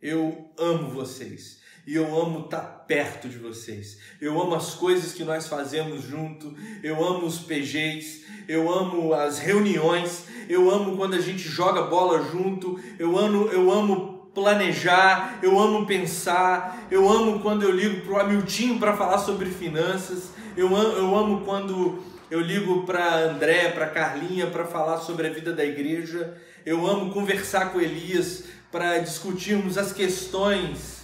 Eu 0.00 0.52
amo 0.58 0.90
vocês 0.90 1.58
e 1.86 1.94
eu 1.94 2.20
amo 2.20 2.44
estar 2.44 2.60
perto 2.60 3.26
de 3.26 3.38
vocês. 3.38 3.98
Eu 4.20 4.38
amo 4.38 4.54
as 4.54 4.74
coisas 4.74 5.14
que 5.14 5.24
nós 5.24 5.46
fazemos 5.46 6.02
junto, 6.02 6.54
eu 6.82 7.02
amo 7.02 7.24
os 7.24 7.38
PGs, 7.38 8.26
eu 8.46 8.70
amo 8.70 9.14
as 9.14 9.38
reuniões, 9.38 10.24
eu 10.46 10.70
amo 10.70 10.94
quando 10.98 11.14
a 11.14 11.20
gente 11.20 11.48
joga 11.48 11.84
bola 11.84 12.30
junto, 12.30 12.78
eu 12.98 13.18
amo, 13.18 13.46
eu 13.46 13.72
amo 13.72 14.30
planejar, 14.34 15.38
eu 15.42 15.58
amo 15.58 15.86
pensar, 15.86 16.86
eu 16.90 17.10
amo 17.10 17.40
quando 17.40 17.62
eu 17.62 17.70
ligo 17.70 18.02
para 18.02 18.12
o 18.12 18.20
Hamiltinho 18.20 18.78
para 18.78 18.94
falar 18.94 19.16
sobre 19.16 19.48
finanças, 19.48 20.30
eu 20.54 20.76
amo, 20.76 20.92
eu 20.92 21.16
amo 21.16 21.44
quando 21.46 22.17
eu 22.30 22.40
ligo 22.40 22.84
para 22.84 23.30
André, 23.30 23.70
para 23.70 23.88
Carlinha 23.88 24.46
para 24.48 24.64
falar 24.64 24.98
sobre 24.98 25.26
a 25.26 25.30
vida 25.30 25.52
da 25.52 25.64
igreja, 25.64 26.36
eu 26.64 26.86
amo 26.86 27.12
conversar 27.12 27.72
com 27.72 27.80
Elias 27.80 28.44
para 28.70 28.98
discutirmos 28.98 29.78
as 29.78 29.92
questões 29.92 30.98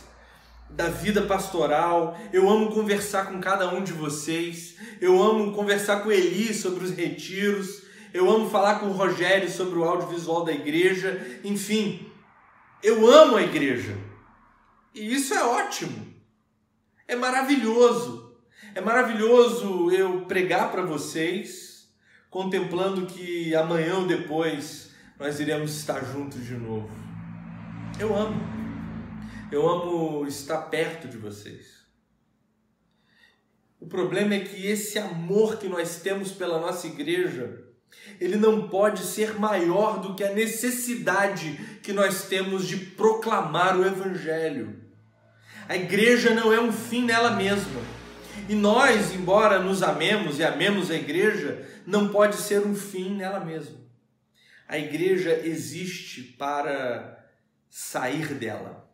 da 0.69 0.89
vida 0.89 1.23
pastoral. 1.23 2.19
Eu 2.33 2.49
amo 2.51 2.73
conversar 2.73 3.27
com 3.27 3.41
cada 3.41 3.73
um 3.73 3.83
de 3.83 3.93
vocês. 3.93 4.77
Eu 5.01 5.23
amo 5.23 5.53
conversar 5.53 6.03
com 6.03 6.13
Eli 6.13 6.53
sobre 6.53 6.85
os 6.85 6.91
retiros. 6.91 7.83
Eu 8.13 8.31
amo 8.31 8.51
falar 8.51 8.81
com 8.81 8.87
o 8.87 8.93
Rogério 8.93 9.49
sobre 9.49 9.79
o 9.79 9.85
audiovisual 9.85 10.45
da 10.45 10.53
igreja. 10.53 11.41
Enfim, 11.43 12.07
eu 12.83 13.11
amo 13.11 13.37
a 13.37 13.43
igreja. 13.43 13.97
E 14.95 15.15
isso 15.15 15.33
é 15.33 15.43
ótimo. 15.43 16.15
É 17.09 17.17
maravilhoso. 17.17 18.14
É 18.77 18.81
maravilhoso 18.81 19.93
eu 19.93 20.23
pregar 20.23 20.73
para 20.73 20.83
vocês, 20.83 21.89
contemplando 22.29 23.07
que 23.07 23.55
amanhã 23.55 23.99
ou 23.99 24.07
depois 24.07 24.91
nós 25.17 25.39
iremos 25.39 25.77
estar 25.77 26.05
juntos 26.05 26.45
de 26.45 26.55
novo. 26.55 26.91
Eu 28.01 28.13
amo. 28.17 28.43
Eu 29.53 29.69
amo 29.69 30.27
estar 30.27 30.59
perto 30.63 31.07
de 31.07 31.17
vocês. 31.17 31.85
O 33.79 33.87
problema 33.87 34.35
é 34.35 34.41
que 34.41 34.67
esse 34.67 34.99
amor 34.99 35.57
que 35.57 35.69
nós 35.69 36.01
temos 36.01 36.33
pela 36.33 36.59
nossa 36.59 36.89
igreja, 36.89 37.63
ele 38.21 38.37
não 38.37 38.69
pode 38.69 39.03
ser 39.05 39.39
maior 39.39 40.01
do 40.01 40.17
que 40.17 40.25
a 40.25 40.33
necessidade 40.33 41.79
que 41.81 41.93
nós 41.93 42.25
temos 42.25 42.67
de 42.67 42.77
proclamar 42.77 43.79
o 43.79 43.87
evangelho. 43.87 44.83
A 45.69 45.77
igreja 45.77 46.35
não 46.35 46.53
é 46.53 46.59
um 46.59 46.73
fim 46.73 47.05
nela 47.05 47.37
mesma. 47.37 48.04
E 48.49 48.55
nós, 48.55 49.15
embora 49.15 49.59
nos 49.59 49.83
amemos 49.83 50.39
e 50.39 50.45
amemos 50.45 50.91
a 50.91 50.97
igreja, 50.97 51.67
não 51.87 52.09
pode 52.09 52.37
ser 52.37 52.61
um 52.67 52.75
fim 52.75 53.17
nela 53.17 53.45
mesma. 53.45 53.79
A 54.69 54.79
igreja 54.79 55.41
existe 55.45 56.23
para 56.23 57.27
sair 57.71 58.35
dela. 58.35 58.85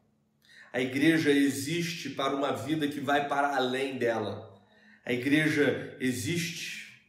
A 0.73 0.81
igreja 0.81 1.31
existe 1.31 2.11
para 2.11 2.35
uma 2.35 2.53
vida 2.53 2.87
que 2.87 3.01
vai 3.01 3.29
para 3.29 3.57
além 3.57 3.99
dela. 3.99 4.51
A 5.05 5.13
igreja 5.13 5.97
existe 6.01 7.03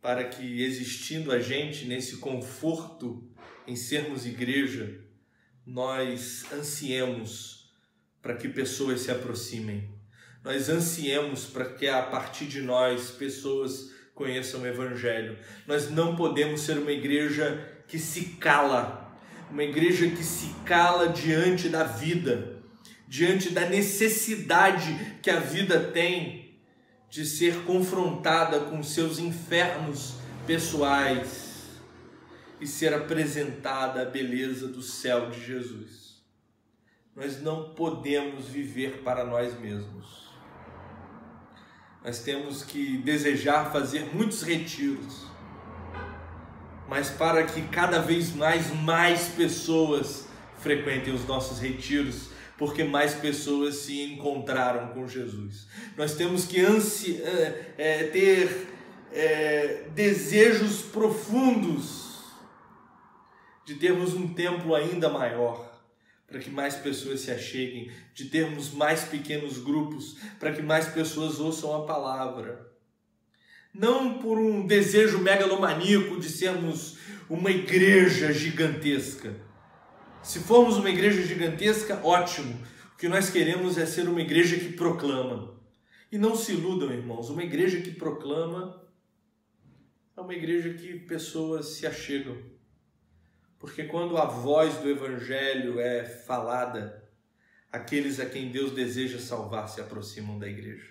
para 0.00 0.24
que, 0.24 0.62
existindo 0.62 1.32
a 1.32 1.40
gente 1.40 1.86
nesse 1.86 2.18
conforto 2.18 3.26
em 3.66 3.74
sermos 3.74 4.26
igreja, 4.26 5.00
nós 5.66 6.44
ansiemos 6.52 7.72
para 8.20 8.36
que 8.36 8.48
pessoas 8.48 9.00
se 9.00 9.10
aproximem. 9.10 9.93
Nós 10.44 10.68
ansiemos 10.68 11.46
para 11.46 11.64
que 11.64 11.88
a 11.88 12.02
partir 12.02 12.44
de 12.44 12.60
nós 12.60 13.10
pessoas 13.10 13.90
conheçam 14.14 14.60
o 14.60 14.66
Evangelho. 14.66 15.38
Nós 15.66 15.90
não 15.90 16.14
podemos 16.14 16.60
ser 16.60 16.78
uma 16.78 16.92
igreja 16.92 17.82
que 17.88 17.98
se 17.98 18.36
cala 18.36 19.04
uma 19.50 19.62
igreja 19.62 20.08
que 20.08 20.24
se 20.24 20.52
cala 20.64 21.08
diante 21.08 21.68
da 21.68 21.84
vida, 21.84 22.56
diante 23.06 23.50
da 23.50 23.68
necessidade 23.68 25.18
que 25.22 25.30
a 25.30 25.38
vida 25.38 25.78
tem 25.78 26.58
de 27.08 27.24
ser 27.24 27.62
confrontada 27.64 28.60
com 28.60 28.82
seus 28.82 29.20
infernos 29.20 30.16
pessoais 30.44 31.80
e 32.60 32.66
ser 32.66 32.92
apresentada 32.92 34.02
a 34.02 34.04
beleza 34.04 34.66
do 34.66 34.82
céu 34.82 35.30
de 35.30 35.44
Jesus. 35.44 36.22
Nós 37.14 37.40
não 37.40 37.74
podemos 37.74 38.46
viver 38.46 39.02
para 39.04 39.24
nós 39.24 39.56
mesmos. 39.60 40.23
Nós 42.04 42.18
temos 42.20 42.62
que 42.62 42.98
desejar 42.98 43.72
fazer 43.72 44.14
muitos 44.14 44.42
retiros 44.42 45.24
mas 46.88 47.10
para 47.10 47.44
que 47.44 47.62
cada 47.62 48.00
vez 48.00 48.34
mais, 48.34 48.72
mais 48.82 49.28
pessoas 49.28 50.28
frequentem 50.58 51.12
os 51.12 51.26
nossos 51.26 51.58
retiros, 51.58 52.28
porque 52.56 52.84
mais 52.84 53.14
pessoas 53.14 53.76
se 53.76 54.02
encontraram 54.02 54.88
com 54.88 55.08
Jesus. 55.08 55.66
Nós 55.96 56.14
temos 56.14 56.46
que 56.46 56.60
ansi 56.60 57.20
é, 57.22 58.04
ter 58.12 58.68
é, 59.12 59.88
desejos 59.94 60.82
profundos 60.82 62.22
de 63.64 63.74
termos 63.74 64.14
um 64.14 64.28
templo 64.28 64.74
ainda 64.74 65.08
maior, 65.08 65.73
para 66.34 66.42
que 66.42 66.50
mais 66.50 66.74
pessoas 66.74 67.20
se 67.20 67.30
acheguem, 67.30 67.92
de 68.12 68.24
termos 68.24 68.72
mais 68.72 69.04
pequenos 69.04 69.58
grupos, 69.58 70.16
para 70.40 70.52
que 70.52 70.60
mais 70.60 70.88
pessoas 70.88 71.38
ouçam 71.38 71.72
a 71.76 71.86
palavra 71.86 72.74
não 73.74 74.18
por 74.18 74.38
um 74.38 74.64
desejo 74.64 75.18
megalomaníaco 75.18 76.20
de 76.20 76.28
sermos 76.28 76.96
uma 77.28 77.50
igreja 77.50 78.32
gigantesca. 78.32 79.34
Se 80.22 80.38
formos 80.38 80.76
uma 80.76 80.88
igreja 80.88 81.20
gigantesca, 81.22 82.00
ótimo. 82.04 82.62
O 82.94 82.96
que 82.96 83.08
nós 83.08 83.28
queremos 83.28 83.76
é 83.76 83.84
ser 83.84 84.08
uma 84.08 84.20
igreja 84.22 84.56
que 84.56 84.72
proclama. 84.72 85.60
E 86.12 86.16
não 86.16 86.36
se 86.36 86.52
iludam, 86.52 86.92
irmãos, 86.92 87.28
uma 87.28 87.42
igreja 87.42 87.80
que 87.80 87.90
proclama 87.90 88.80
é 90.16 90.20
uma 90.20 90.32
igreja 90.32 90.72
que 90.74 91.00
pessoas 91.00 91.70
se 91.70 91.84
achegam. 91.84 92.53
Porque 93.64 93.84
quando 93.84 94.18
a 94.18 94.26
voz 94.26 94.74
do 94.74 94.90
evangelho 94.90 95.80
é 95.80 96.04
falada, 96.04 97.02
aqueles 97.72 98.20
a 98.20 98.26
quem 98.26 98.50
Deus 98.50 98.72
deseja 98.72 99.18
salvar 99.18 99.70
se 99.70 99.80
aproximam 99.80 100.38
da 100.38 100.46
igreja. 100.46 100.84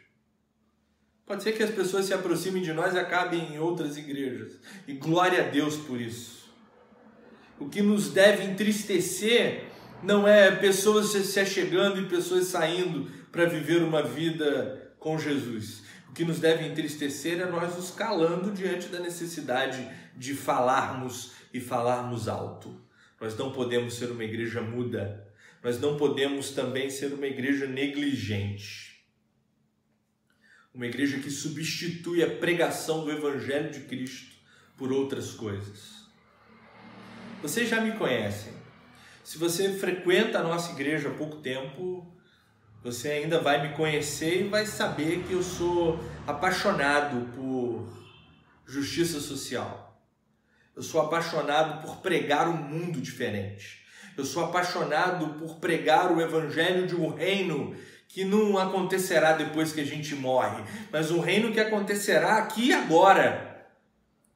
Pode 1.23 1.43
ser 1.43 1.51
que 1.51 1.61
as 1.61 1.69
pessoas 1.69 2.07
se 2.07 2.15
aproximem 2.15 2.63
de 2.63 2.73
nós 2.73 2.95
e 2.95 2.97
acabem 2.97 3.53
em 3.53 3.59
outras 3.59 3.95
igrejas. 3.95 4.57
E 4.87 4.93
glória 4.93 5.45
a 5.45 5.49
Deus 5.49 5.75
por 5.75 6.01
isso. 6.01 6.51
O 7.59 7.69
que 7.69 7.83
nos 7.83 8.09
deve 8.09 8.43
entristecer 8.43 9.65
não 10.01 10.27
é 10.27 10.49
pessoas 10.55 11.11
se 11.11 11.39
achegando 11.39 12.01
e 12.01 12.09
pessoas 12.09 12.45
saindo 12.45 13.07
para 13.31 13.45
viver 13.45 13.83
uma 13.83 14.01
vida 14.01 14.95
com 14.97 15.19
Jesus. 15.19 15.83
O 16.09 16.13
que 16.13 16.25
nos 16.25 16.39
deve 16.39 16.65
entristecer 16.65 17.39
é 17.39 17.45
nós 17.45 17.75
nos 17.75 17.91
calando 17.91 18.51
diante 18.51 18.87
da 18.87 18.99
necessidade 18.99 19.87
de 20.17 20.33
falarmos 20.33 21.42
e 21.53 21.61
falarmos 21.61 22.27
alto. 22.27 22.81
Nós 23.21 23.37
não 23.37 23.51
podemos 23.51 23.93
ser 23.93 24.11
uma 24.11 24.23
igreja 24.23 24.61
muda. 24.61 25.31
Nós 25.63 25.79
não 25.79 25.95
podemos 25.95 26.51
também 26.51 26.89
ser 26.89 27.13
uma 27.13 27.27
igreja 27.27 27.67
negligente 27.67 28.93
uma 30.73 30.87
igreja 30.87 31.19
que 31.19 31.29
substitui 31.29 32.23
a 32.23 32.29
pregação 32.37 33.05
do 33.05 33.11
Evangelho 33.11 33.69
de 33.69 33.81
Cristo 33.81 34.35
por 34.75 34.91
outras 34.91 35.31
coisas. 35.31 36.07
Vocês 37.41 37.69
já 37.69 37.79
me 37.79 37.91
conhecem. 37.91 38.53
Se 39.23 39.37
você 39.37 39.71
frequenta 39.73 40.39
a 40.39 40.43
nossa 40.43 40.71
igreja 40.71 41.09
há 41.09 41.13
pouco 41.13 41.37
tempo, 41.37 42.11
você 42.83 43.09
ainda 43.09 43.39
vai 43.39 43.69
me 43.69 43.75
conhecer 43.75 44.41
e 44.41 44.49
vai 44.49 44.65
saber 44.65 45.23
que 45.23 45.33
eu 45.33 45.43
sou 45.43 45.99
apaixonado 46.25 47.31
por 47.35 47.87
justiça 48.65 49.19
social. 49.19 49.82
Eu 50.75 50.81
sou 50.81 51.01
apaixonado 51.01 51.81
por 51.81 51.97
pregar 51.97 52.47
um 52.47 52.57
mundo 52.57 52.99
diferente. 52.99 53.83
Eu 54.17 54.25
sou 54.25 54.43
apaixonado 54.45 55.39
por 55.39 55.55
pregar 55.55 56.11
o 56.11 56.21
evangelho 56.21 56.87
de 56.87 56.95
um 56.95 57.09
reino 57.09 57.75
que 58.07 58.23
não 58.23 58.57
acontecerá 58.57 59.33
depois 59.33 59.71
que 59.71 59.81
a 59.81 59.85
gente 59.85 60.13
morre, 60.15 60.63
mas 60.91 61.09
um 61.09 61.19
reino 61.19 61.51
que 61.51 61.59
acontecerá 61.59 62.37
aqui 62.37 62.67
e 62.67 62.73
agora. 62.73 63.65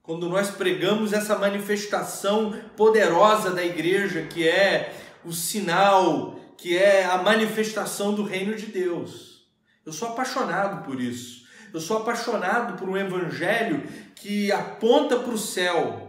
Quando 0.02 0.28
nós 0.30 0.50
pregamos 0.50 1.13
essa 1.13 1.38
manifestação 1.38 2.60
poderosa 2.76 3.52
da 3.52 3.63
igreja, 3.63 4.23
que 4.23 4.47
é 4.47 4.95
o 5.23 5.32
sinal, 5.32 6.39
que 6.58 6.78
é 6.78 7.06
a 7.06 7.17
manifestação 7.17 8.15
do 8.15 8.23
reino 8.23 8.56
de 8.56 8.67
Deus. 8.67 9.45
Eu 9.86 9.93
sou 9.93 10.10
apaixonado 10.10 10.84
por 10.84 11.00
isso. 11.00 11.45
Eu 11.73 11.80
sou 11.80 11.97
apaixonado 11.97 12.78
por 12.78 12.89
um 12.89 12.97
evangelho 12.97 13.84
que 14.15 14.52
aponta 14.52 15.19
para 15.19 15.34
o 15.34 15.38
céu, 15.38 16.07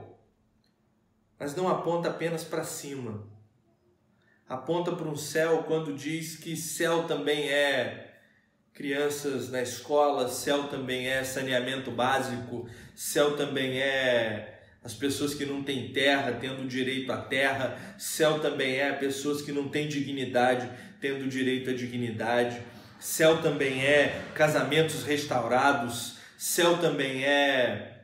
mas 1.38 1.54
não 1.54 1.68
aponta 1.68 2.08
apenas 2.08 2.44
para 2.44 2.64
cima 2.64 3.38
aponta 4.48 4.92
para 4.92 5.08
um 5.08 5.16
céu 5.16 5.64
quando 5.66 5.94
diz 5.94 6.36
que 6.36 6.56
céu 6.56 7.04
também 7.04 7.48
é 7.50 8.06
crianças 8.72 9.50
na 9.50 9.60
escola, 9.60 10.28
céu 10.28 10.68
também 10.68 11.08
é 11.08 11.22
saneamento 11.22 11.90
básico, 11.90 12.68
céu 12.94 13.36
também 13.36 13.78
é 13.80 14.54
as 14.82 14.94
pessoas 14.94 15.34
que 15.34 15.44
não 15.44 15.62
têm 15.62 15.92
terra 15.92 16.38
tendo 16.40 16.66
direito 16.66 17.12
à 17.12 17.18
terra, 17.18 17.76
céu 17.98 18.40
também 18.40 18.78
é 18.78 18.92
pessoas 18.92 19.42
que 19.42 19.52
não 19.52 19.68
têm 19.68 19.88
dignidade 19.88 20.70
tendo 21.00 21.28
direito 21.28 21.70
à 21.70 21.74
dignidade, 21.74 22.62
céu 22.98 23.42
também 23.42 23.84
é 23.84 24.22
casamentos 24.34 25.02
restaurados, 25.02 26.16
céu 26.38 26.78
também 26.78 27.24
é 27.24 28.00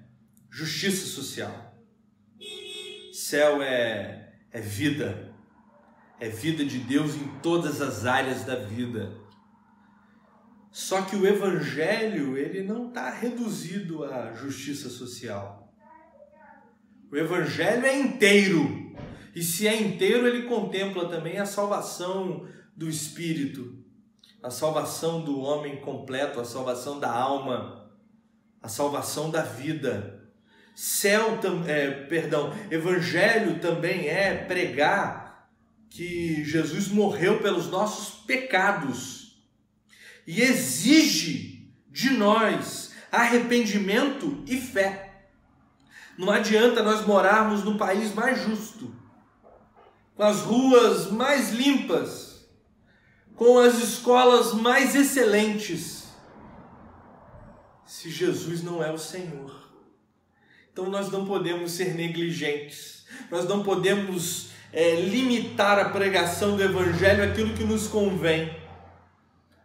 justiça 0.51 1.07
social. 1.07 1.64
Céu 3.25 3.63
é, 3.63 4.35
é 4.53 4.61
vida, 4.61 5.33
é 6.21 6.29
vida 6.29 6.63
de 6.63 6.77
Deus 6.77 7.15
em 7.15 7.27
todas 7.41 7.81
as 7.81 8.05
áreas 8.05 8.45
da 8.45 8.55
vida. 8.55 9.17
Só 10.71 11.01
que 11.01 11.17
o 11.17 11.27
evangelho 11.27 12.37
ele 12.37 12.63
não 12.63 12.89
está 12.89 13.09
reduzido 13.09 14.05
à 14.05 14.35
justiça 14.35 14.91
social. 14.91 15.75
O 17.11 17.17
evangelho 17.17 17.87
é 17.87 17.99
inteiro. 17.99 18.95
E 19.35 19.43
se 19.43 19.67
é 19.67 19.75
inteiro, 19.75 20.29
ele 20.29 20.47
contempla 20.47 21.09
também 21.09 21.39
a 21.39 21.47
salvação 21.47 22.47
do 22.77 22.91
espírito, 22.91 23.83
a 24.43 24.51
salvação 24.51 25.25
do 25.25 25.41
homem 25.41 25.81
completo, 25.81 26.41
a 26.41 26.45
salvação 26.45 27.01
da 27.01 27.11
alma, 27.11 27.91
a 28.61 28.69
salvação 28.69 29.31
da 29.31 29.41
vida. 29.41 30.14
Céu, 30.75 31.39
é, 31.67 31.91
perdão, 31.91 32.53
evangelho 32.71 33.61
também 33.61 34.09
é 34.09 34.35
pregar 34.35 35.49
que 35.89 36.45
Jesus 36.45 36.89
morreu 36.89 37.41
pelos 37.41 37.69
nossos 37.69 38.25
pecados 38.25 39.41
e 40.27 40.43
exige 40.43 41.73
de 41.89 42.11
nós 42.11 42.93
arrependimento 43.13 44.43
e 44.47 44.61
fé. 44.61 45.29
Não 46.19 46.31
adianta 46.31 46.83
nós 46.83 47.07
morarmos 47.07 47.63
num 47.63 47.77
país 47.77 48.13
mais 48.13 48.43
justo, 48.43 48.93
com 50.17 50.23
as 50.25 50.41
ruas 50.41 51.11
mais 51.11 51.53
limpas, 51.53 52.49
com 53.37 53.59
as 53.59 53.77
escolas 53.77 54.53
mais 54.55 54.95
excelentes, 54.97 56.09
se 57.87 58.11
Jesus 58.11 58.63
não 58.63 58.83
é 58.83 58.91
o 58.91 58.99
Senhor. 58.99 59.64
Então 60.75 60.91
nós 60.91 61.09
não 61.09 61.25
podemos 61.25 61.71
ser 61.71 61.95
negligentes, 61.95 63.07
nós 63.31 63.49
não 63.49 63.63
podemos 63.63 64.49
é, 64.73 64.97
limitar 64.97 65.79
a 65.79 65.91
pregação 65.91 66.57
do 66.57 66.65
Evangelho 66.65 67.23
àquilo 67.23 67.55
que 67.55 67.63
nos 67.63 67.87
convém. 67.87 68.51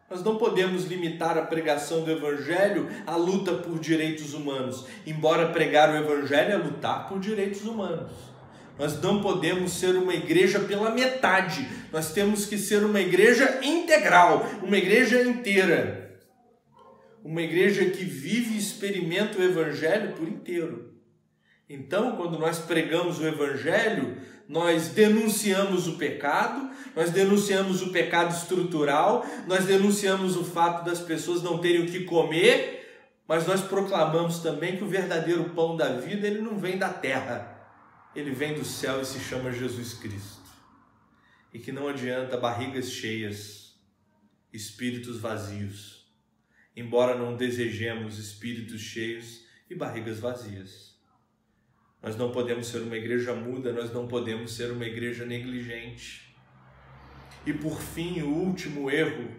Nós 0.08 0.24
não 0.24 0.38
podemos 0.38 0.86
limitar 0.86 1.36
a 1.36 1.42
pregação 1.42 2.04
do 2.04 2.12
Evangelho 2.12 2.88
à 3.08 3.16
luta 3.16 3.54
por 3.54 3.80
direitos 3.80 4.36
humanos, 4.36 4.86
embora 5.04 5.50
pregar 5.50 5.90
o 5.90 5.98
Evangelho 5.98 6.52
é 6.52 6.58
lutar 6.58 7.10
por 7.10 7.20
direitos 7.20 7.64
humanos. 7.64 8.12
Nós 8.78 9.02
não 9.02 9.20
podemos 9.20 9.72
ser 9.72 9.96
uma 9.96 10.14
igreja 10.14 10.60
pela 10.60 10.92
metade, 10.92 11.68
nós 11.92 12.14
temos 12.14 12.46
que 12.46 12.56
ser 12.56 12.84
uma 12.84 13.02
igreja 13.02 13.62
integral, 13.64 14.46
uma 14.62 14.78
igreja 14.78 15.24
inteira. 15.24 16.20
Uma 17.24 17.42
igreja 17.42 17.84
que 17.86 18.06
vive 18.06 18.54
e 18.54 18.60
experimenta 18.60 19.40
o 19.40 19.44
Evangelho 19.44 20.14
por 20.14 20.28
inteiro. 20.28 20.89
Então, 21.70 22.16
quando 22.16 22.40
nós 22.40 22.58
pregamos 22.58 23.20
o 23.20 23.28
Evangelho, 23.28 24.18
nós 24.48 24.88
denunciamos 24.88 25.88
o 25.88 25.98
pecado, 25.98 26.72
nós 26.96 27.12
denunciamos 27.12 27.84
o 27.84 27.92
pecado 27.92 28.36
estrutural, 28.36 29.24
nós 29.46 29.66
denunciamos 29.66 30.36
o 30.36 30.44
fato 30.44 30.84
das 30.84 31.00
pessoas 31.00 31.44
não 31.44 31.60
terem 31.60 31.84
o 31.84 31.86
que 31.86 32.06
comer, 32.06 32.80
mas 33.28 33.46
nós 33.46 33.62
proclamamos 33.62 34.40
também 34.40 34.76
que 34.76 34.84
o 34.84 34.88
verdadeiro 34.88 35.52
pão 35.52 35.78
da 35.78 35.90
vida 36.00 36.26
ele 36.26 36.42
não 36.42 36.58
vem 36.58 36.80
da 36.80 36.90
terra, 36.90 37.70
ele 38.16 38.32
vem 38.32 38.56
do 38.56 38.66
céu 38.66 39.02
e 39.02 39.06
se 39.06 39.20
chama 39.20 39.52
Jesus 39.52 39.94
Cristo. 39.94 40.50
E 41.54 41.60
que 41.60 41.72
não 41.72 41.88
adianta 41.88 42.36
barrigas 42.36 42.90
cheias, 42.90 43.80
espíritos 44.52 45.20
vazios, 45.20 46.12
embora 46.76 47.16
não 47.16 47.36
desejemos 47.36 48.18
espíritos 48.18 48.82
cheios 48.82 49.46
e 49.70 49.76
barrigas 49.76 50.20
vazias. 50.20 50.89
Nós 52.02 52.16
não 52.16 52.32
podemos 52.32 52.68
ser 52.68 52.82
uma 52.82 52.96
igreja 52.96 53.34
muda, 53.36 53.74
nós 53.74 53.94
não 53.94 54.08
podemos 54.08 54.56
ser 54.56 54.72
uma 54.72 54.86
igreja 54.86 55.26
negligente. 55.26 56.36
E 57.46 57.54
por 57.54 57.82
fim, 57.82 58.22
o 58.22 58.30
último 58.30 58.90
erro, 58.90 59.30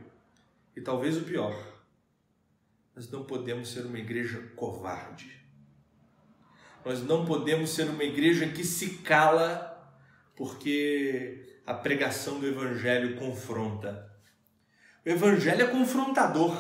e 0.77 0.81
talvez 0.81 1.17
o 1.17 1.23
pior, 1.23 1.57
nós 2.95 3.11
não 3.11 3.25
podemos 3.25 3.71
ser 3.71 3.87
uma 3.87 3.99
igreja 3.99 4.53
covarde. 4.57 5.41
Nós 6.85 7.03
não 7.03 7.25
podemos 7.25 7.71
ser 7.71 7.85
uma 7.85 8.05
igreja 8.05 8.47
que 8.49 8.65
se 8.65 8.99
cala 8.99 9.69
porque 10.37 11.61
a 11.67 11.75
pregação 11.75 12.41
do 12.41 12.47
Evangelho 12.47 13.17
confronta. 13.17 14.11
O 15.05 15.09
Evangelho 15.09 15.63
é 15.63 15.67
confrontador. 15.67 16.57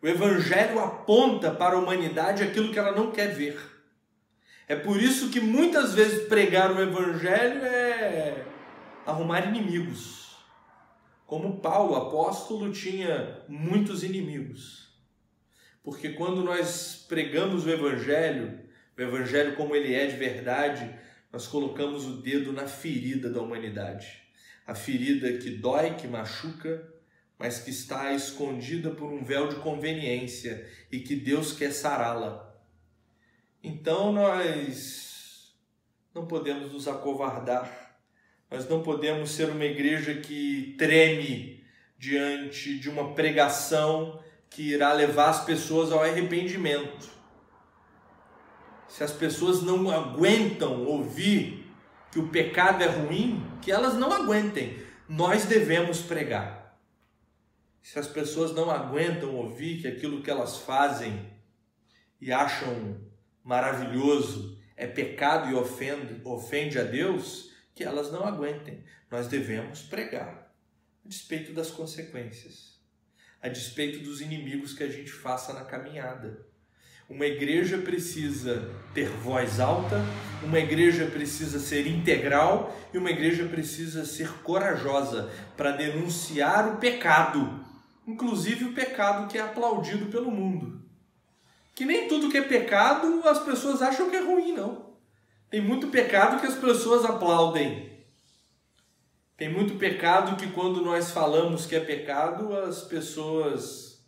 O 0.00 0.06
Evangelho 0.06 0.78
aponta 0.78 1.50
para 1.52 1.74
a 1.74 1.78
humanidade 1.78 2.42
aquilo 2.42 2.72
que 2.72 2.78
ela 2.78 2.92
não 2.92 3.10
quer 3.10 3.28
ver. 3.28 3.77
É 4.68 4.76
por 4.76 5.02
isso 5.02 5.30
que 5.30 5.40
muitas 5.40 5.94
vezes 5.94 6.28
pregar 6.28 6.70
o 6.70 6.82
evangelho 6.82 7.64
é 7.64 8.44
arrumar 9.06 9.46
inimigos. 9.48 10.36
Como 11.26 11.58
Paulo, 11.60 11.96
apóstolo, 11.96 12.70
tinha 12.70 13.42
muitos 13.48 14.02
inimigos. 14.02 14.88
Porque 15.82 16.10
quando 16.10 16.44
nós 16.44 17.06
pregamos 17.08 17.64
o 17.64 17.70
evangelho, 17.70 18.60
o 18.96 19.00
evangelho 19.00 19.56
como 19.56 19.74
ele 19.74 19.94
é 19.94 20.06
de 20.06 20.16
verdade, 20.16 20.94
nós 21.32 21.46
colocamos 21.46 22.04
o 22.04 22.20
dedo 22.20 22.52
na 22.52 22.66
ferida 22.66 23.30
da 23.30 23.40
humanidade. 23.40 24.22
A 24.66 24.74
ferida 24.74 25.32
que 25.38 25.48
dói, 25.48 25.94
que 25.94 26.06
machuca, 26.06 26.86
mas 27.38 27.60
que 27.60 27.70
está 27.70 28.12
escondida 28.12 28.90
por 28.90 29.10
um 29.10 29.24
véu 29.24 29.48
de 29.48 29.56
conveniência 29.56 30.68
e 30.92 31.00
que 31.00 31.16
Deus 31.16 31.54
quer 31.54 31.72
sará-la. 31.72 32.47
Então 33.62 34.12
nós 34.12 35.54
não 36.14 36.26
podemos 36.26 36.72
nos 36.72 36.86
acovardar, 36.86 37.96
nós 38.50 38.68
não 38.68 38.82
podemos 38.82 39.30
ser 39.30 39.50
uma 39.50 39.64
igreja 39.64 40.14
que 40.14 40.74
treme 40.78 41.64
diante 41.98 42.78
de 42.78 42.88
uma 42.88 43.14
pregação 43.14 44.22
que 44.48 44.62
irá 44.62 44.92
levar 44.92 45.30
as 45.30 45.44
pessoas 45.44 45.92
ao 45.92 46.02
arrependimento. 46.02 47.10
Se 48.86 49.04
as 49.04 49.12
pessoas 49.12 49.62
não 49.62 49.90
aguentam 49.90 50.86
ouvir 50.86 51.68
que 52.10 52.18
o 52.18 52.28
pecado 52.28 52.82
é 52.82 52.86
ruim, 52.86 53.44
que 53.60 53.70
elas 53.70 53.94
não 53.94 54.12
aguentem. 54.12 54.82
Nós 55.08 55.44
devemos 55.44 56.00
pregar. 56.00 56.78
Se 57.82 57.98
as 57.98 58.06
pessoas 58.06 58.52
não 58.52 58.70
aguentam 58.70 59.34
ouvir 59.34 59.80
que 59.80 59.88
aquilo 59.88 60.22
que 60.22 60.30
elas 60.30 60.58
fazem 60.58 61.30
e 62.20 62.32
acham 62.32 63.07
maravilhoso 63.48 64.58
é 64.76 64.86
pecado 64.86 65.50
e 65.50 65.54
ofende, 65.54 66.20
ofende 66.22 66.78
a 66.78 66.84
Deus, 66.84 67.50
que 67.74 67.82
elas 67.82 68.12
não 68.12 68.22
aguentem. 68.26 68.84
Nós 69.10 69.26
devemos 69.26 69.80
pregar, 69.80 70.52
a 71.02 71.08
despeito 71.08 71.54
das 71.54 71.70
consequências, 71.70 72.78
a 73.40 73.48
despeito 73.48 74.00
dos 74.00 74.20
inimigos 74.20 74.74
que 74.74 74.82
a 74.82 74.88
gente 74.88 75.10
faça 75.10 75.54
na 75.54 75.64
caminhada. 75.64 76.46
Uma 77.08 77.24
igreja 77.24 77.78
precisa 77.78 78.70
ter 78.92 79.08
voz 79.08 79.58
alta, 79.58 79.96
uma 80.42 80.58
igreja 80.58 81.06
precisa 81.06 81.58
ser 81.58 81.86
integral 81.86 82.78
e 82.92 82.98
uma 82.98 83.10
igreja 83.10 83.48
precisa 83.48 84.04
ser 84.04 84.30
corajosa 84.42 85.32
para 85.56 85.72
denunciar 85.72 86.74
o 86.74 86.76
pecado, 86.76 87.64
inclusive 88.06 88.66
o 88.66 88.74
pecado 88.74 89.26
que 89.26 89.38
é 89.38 89.40
aplaudido 89.40 90.10
pelo 90.10 90.30
mundo 90.30 90.77
que 91.78 91.84
nem 91.84 92.08
tudo 92.08 92.28
que 92.28 92.36
é 92.36 92.42
pecado 92.42 93.22
as 93.28 93.38
pessoas 93.44 93.80
acham 93.82 94.10
que 94.10 94.16
é 94.16 94.20
ruim, 94.20 94.50
não. 94.50 94.96
Tem 95.48 95.60
muito 95.60 95.86
pecado 95.86 96.40
que 96.40 96.46
as 96.48 96.56
pessoas 96.56 97.04
aplaudem. 97.04 98.04
Tem 99.36 99.48
muito 99.48 99.76
pecado 99.76 100.36
que 100.36 100.50
quando 100.50 100.80
nós 100.80 101.12
falamos 101.12 101.66
que 101.66 101.76
é 101.76 101.80
pecado, 101.80 102.52
as 102.52 102.82
pessoas 102.82 104.04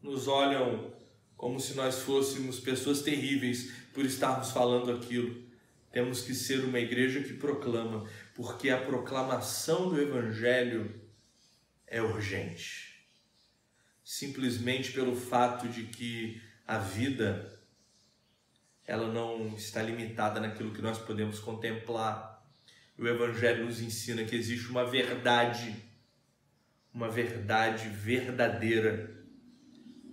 nos 0.00 0.28
olham 0.28 0.94
como 1.36 1.60
se 1.60 1.74
nós 1.74 1.98
fôssemos 1.98 2.58
pessoas 2.58 3.02
terríveis 3.02 3.70
por 3.92 4.06
estarmos 4.06 4.50
falando 4.50 4.90
aquilo. 4.90 5.44
Temos 5.92 6.22
que 6.22 6.34
ser 6.34 6.64
uma 6.64 6.78
igreja 6.78 7.22
que 7.22 7.34
proclama, 7.34 8.08
porque 8.34 8.70
a 8.70 8.80
proclamação 8.80 9.90
do 9.90 10.00
Evangelho 10.00 10.98
é 11.86 12.00
urgente. 12.00 13.04
Simplesmente 14.02 14.92
pelo 14.92 15.14
fato 15.14 15.68
de 15.68 15.82
que 15.82 16.48
a 16.70 16.78
vida 16.78 17.50
ela 18.86 19.12
não 19.12 19.56
está 19.56 19.82
limitada 19.82 20.38
naquilo 20.38 20.72
que 20.72 20.80
nós 20.80 21.00
podemos 21.00 21.40
contemplar. 21.40 22.48
O 22.96 23.08
Evangelho 23.08 23.64
nos 23.64 23.80
ensina 23.80 24.24
que 24.24 24.36
existe 24.36 24.68
uma 24.68 24.84
verdade, 24.84 25.74
uma 26.94 27.08
verdade 27.08 27.88
verdadeira, 27.88 29.10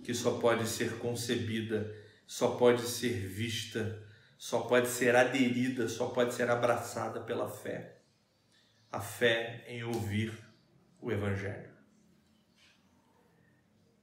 que 0.02 0.12
só 0.12 0.40
pode 0.40 0.66
ser 0.66 0.98
concebida, 0.98 1.94
só 2.26 2.56
pode 2.56 2.82
ser 2.82 3.28
vista, 3.28 4.04
só 4.36 4.62
pode 4.62 4.88
ser 4.88 5.14
aderida, 5.14 5.88
só 5.88 6.08
pode 6.08 6.34
ser 6.34 6.50
abraçada 6.50 7.20
pela 7.20 7.48
fé. 7.48 8.00
A 8.90 8.98
fé 8.98 9.64
em 9.68 9.84
ouvir 9.84 10.36
o 11.00 11.12
Evangelho. 11.12 11.67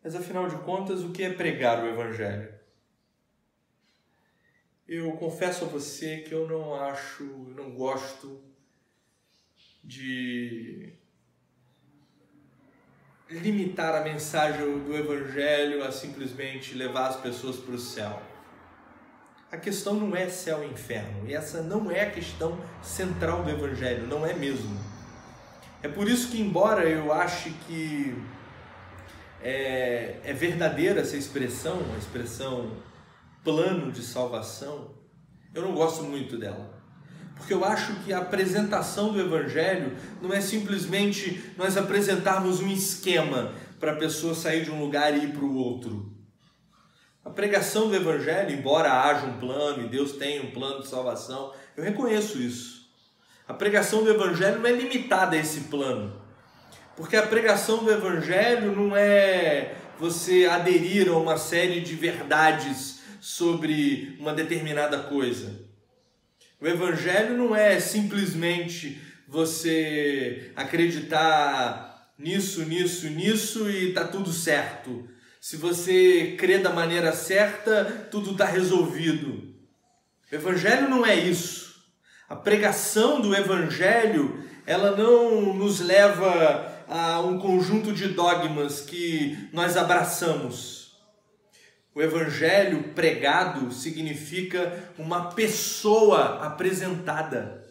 Mas 0.05 0.15
afinal 0.15 0.47
de 0.47 0.55
contas, 0.57 1.01
o 1.01 1.09
que 1.09 1.23
é 1.23 1.33
pregar 1.33 1.83
o 1.83 1.87
Evangelho? 1.87 2.53
Eu 4.87 5.11
confesso 5.13 5.65
a 5.65 5.67
você 5.67 6.17
que 6.17 6.31
eu 6.31 6.47
não 6.47 6.75
acho, 6.75 7.23
não 7.23 7.71
gosto 7.71 8.39
de 9.83 10.93
limitar 13.27 13.95
a 13.95 14.03
mensagem 14.03 14.77
do 14.77 14.95
Evangelho 14.95 15.83
a 15.83 15.91
simplesmente 15.91 16.75
levar 16.75 17.07
as 17.07 17.15
pessoas 17.15 17.55
para 17.55 17.73
o 17.73 17.79
céu. 17.79 18.21
A 19.51 19.57
questão 19.57 19.95
não 19.95 20.15
é 20.15 20.29
céu 20.29 20.63
e 20.63 20.67
inferno, 20.67 21.27
e 21.27 21.33
essa 21.33 21.63
não 21.63 21.89
é 21.89 22.01
a 22.01 22.11
questão 22.11 22.63
central 22.83 23.41
do 23.41 23.49
Evangelho, 23.49 24.05
não 24.05 24.23
é 24.23 24.35
mesmo. 24.35 24.79
É 25.81 25.87
por 25.87 26.07
isso 26.07 26.29
que, 26.29 26.39
embora 26.39 26.87
eu 26.87 27.11
ache 27.11 27.49
que 27.65 28.15
é, 29.45 30.21
é 30.23 30.33
verdadeira 30.33 31.01
essa 31.01 31.15
expressão, 31.15 31.79
a 31.93 31.97
expressão 31.99 32.71
plano 33.43 33.91
de 33.91 34.01
salvação, 34.01 34.95
eu 35.53 35.61
não 35.61 35.75
gosto 35.75 36.03
muito 36.03 36.35
dela. 36.35 36.73
Porque 37.35 37.53
eu 37.53 37.63
acho 37.63 37.93
que 37.99 38.11
a 38.11 38.17
apresentação 38.17 39.13
do 39.13 39.21
Evangelho 39.21 39.95
não 40.19 40.33
é 40.33 40.41
simplesmente 40.41 41.53
nós 41.55 41.77
apresentarmos 41.77 42.59
um 42.59 42.69
esquema 42.69 43.53
para 43.79 43.91
a 43.91 43.97
pessoa 43.97 44.33
sair 44.33 44.63
de 44.63 44.71
um 44.71 44.79
lugar 44.79 45.15
e 45.15 45.25
ir 45.25 45.33
para 45.33 45.45
o 45.45 45.55
outro. 45.55 46.11
A 47.23 47.29
pregação 47.29 47.87
do 47.87 47.95
Evangelho, 47.95 48.51
embora 48.51 49.03
haja 49.03 49.27
um 49.27 49.37
plano 49.37 49.83
e 49.83 49.89
Deus 49.89 50.13
tenha 50.13 50.41
um 50.41 50.51
plano 50.51 50.81
de 50.81 50.87
salvação, 50.87 51.53
eu 51.77 51.83
reconheço 51.83 52.41
isso. 52.41 52.89
A 53.47 53.53
pregação 53.53 54.03
do 54.03 54.09
Evangelho 54.09 54.59
não 54.59 54.67
é 54.67 54.71
limitada 54.71 55.35
a 55.35 55.39
esse 55.39 55.61
plano. 55.61 56.24
Porque 56.95 57.15
a 57.17 57.27
pregação 57.27 57.83
do 57.83 57.91
Evangelho 57.91 58.75
não 58.75 58.95
é 58.95 59.75
você 59.99 60.45
aderir 60.45 61.09
a 61.09 61.17
uma 61.17 61.37
série 61.37 61.81
de 61.81 61.95
verdades 61.95 62.99
sobre 63.19 64.15
uma 64.19 64.33
determinada 64.33 64.99
coisa. 64.99 65.65
O 66.59 66.67
evangelho 66.67 67.37
não 67.37 67.55
é 67.55 67.79
simplesmente 67.79 69.01
você 69.27 70.51
acreditar 70.55 72.11
nisso, 72.17 72.63
nisso, 72.65 73.09
nisso 73.09 73.69
e 73.69 73.93
tá 73.93 74.03
tudo 74.05 74.31
certo. 74.31 75.07
Se 75.41 75.57
você 75.57 76.35
crê 76.37 76.59
da 76.59 76.71
maneira 76.71 77.11
certa, 77.13 78.07
tudo 78.09 78.31
está 78.31 78.45
resolvido. 78.45 79.53
O 80.31 80.35
evangelho 80.35 80.89
não 80.89 81.05
é 81.05 81.15
isso. 81.15 81.83
A 82.27 82.35
pregação 82.35 83.21
do 83.21 83.35
evangelho, 83.35 84.43
ela 84.65 84.95
não 84.95 85.53
nos 85.53 85.79
leva 85.79 86.74
a 86.87 87.19
um 87.21 87.39
conjunto 87.39 87.93
de 87.93 88.09
dogmas 88.09 88.81
que 88.81 89.49
nós 89.51 89.75
abraçamos 89.77 90.85
o 91.95 92.01
evangelho 92.01 92.91
pregado 92.93 93.71
significa 93.71 94.91
uma 94.97 95.31
pessoa 95.31 96.45
apresentada. 96.45 97.63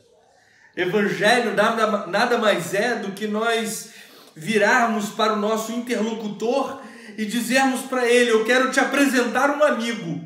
Evangelho 0.74 1.54
nada, 1.54 2.06
nada 2.06 2.38
mais 2.38 2.72
é 2.72 2.96
do 2.96 3.12
que 3.12 3.26
nós 3.26 3.90
virarmos 4.34 5.10
para 5.10 5.34
o 5.34 5.38
nosso 5.38 5.72
interlocutor 5.72 6.80
e 7.18 7.26
dizermos 7.26 7.82
para 7.82 8.08
ele: 8.08 8.30
Eu 8.30 8.46
quero 8.46 8.70
te 8.70 8.80
apresentar 8.80 9.50
um 9.50 9.62
amigo. 9.62 10.24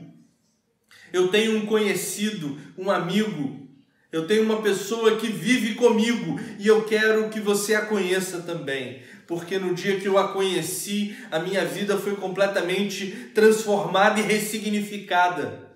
Eu 1.12 1.26
tenho 1.26 1.58
um 1.58 1.66
conhecido, 1.66 2.56
um 2.78 2.92
amigo. 2.92 3.67
Eu 4.10 4.26
tenho 4.26 4.42
uma 4.42 4.62
pessoa 4.62 5.16
que 5.16 5.26
vive 5.26 5.74
comigo 5.74 6.40
e 6.58 6.66
eu 6.66 6.84
quero 6.84 7.28
que 7.28 7.40
você 7.40 7.74
a 7.74 7.84
conheça 7.84 8.40
também 8.40 9.02
porque 9.28 9.58
no 9.58 9.74
dia 9.74 10.00
que 10.00 10.08
eu 10.08 10.16
a 10.16 10.32
conheci, 10.32 11.14
a 11.30 11.38
minha 11.38 11.62
vida 11.62 11.98
foi 11.98 12.16
completamente 12.16 13.30
transformada 13.34 14.18
e 14.18 14.22
ressignificada. 14.22 15.68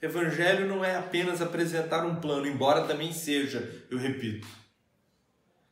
Evangelho 0.00 0.66
não 0.66 0.82
é 0.82 0.96
apenas 0.96 1.42
apresentar 1.42 2.06
um 2.06 2.16
plano, 2.16 2.46
embora 2.46 2.86
também 2.86 3.12
seja, 3.12 3.84
eu 3.90 3.98
repito. 3.98 4.48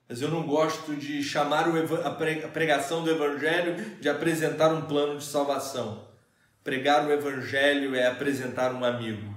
Mas 0.06 0.20
eu 0.20 0.28
não 0.28 0.46
gosto 0.46 0.94
de 0.94 1.22
chamar 1.22 1.64
a 2.04 2.48
pregação 2.48 3.02
do 3.02 3.10
Evangelho 3.10 3.96
de 3.98 4.10
apresentar 4.10 4.70
um 4.70 4.82
plano 4.82 5.18
de 5.18 5.24
salvação. 5.24 6.06
Pregar 6.62 7.06
o 7.06 7.10
Evangelho 7.10 7.94
é 7.94 8.06
apresentar 8.06 8.74
um 8.74 8.84
amigo, 8.84 9.34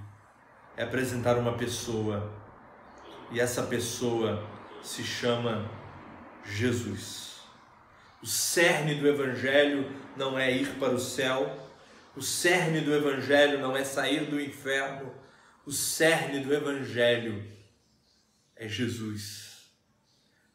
é 0.76 0.84
apresentar 0.84 1.38
uma 1.38 1.58
pessoa. 1.58 2.34
E 3.32 3.40
essa 3.40 3.64
pessoa 3.64 4.48
se 4.82 5.04
chama 5.04 5.70
Jesus. 6.46 7.42
O 8.22 8.28
cerne 8.28 8.96
do 8.96 9.08
Evangelho 9.08 9.92
não 10.16 10.38
é 10.38 10.52
ir 10.52 10.76
para 10.80 10.94
o 10.94 11.00
céu, 11.00 11.72
o 12.16 12.22
cerne 12.22 12.82
do 12.82 12.94
Evangelho 12.94 13.60
não 13.60 13.76
é 13.76 13.84
sair 13.84 14.30
do 14.30 14.40
inferno, 14.40 15.14
o 15.66 15.72
cerne 15.72 16.40
do 16.40 16.54
Evangelho 16.54 17.52
é 18.56 18.68
Jesus. 18.68 19.72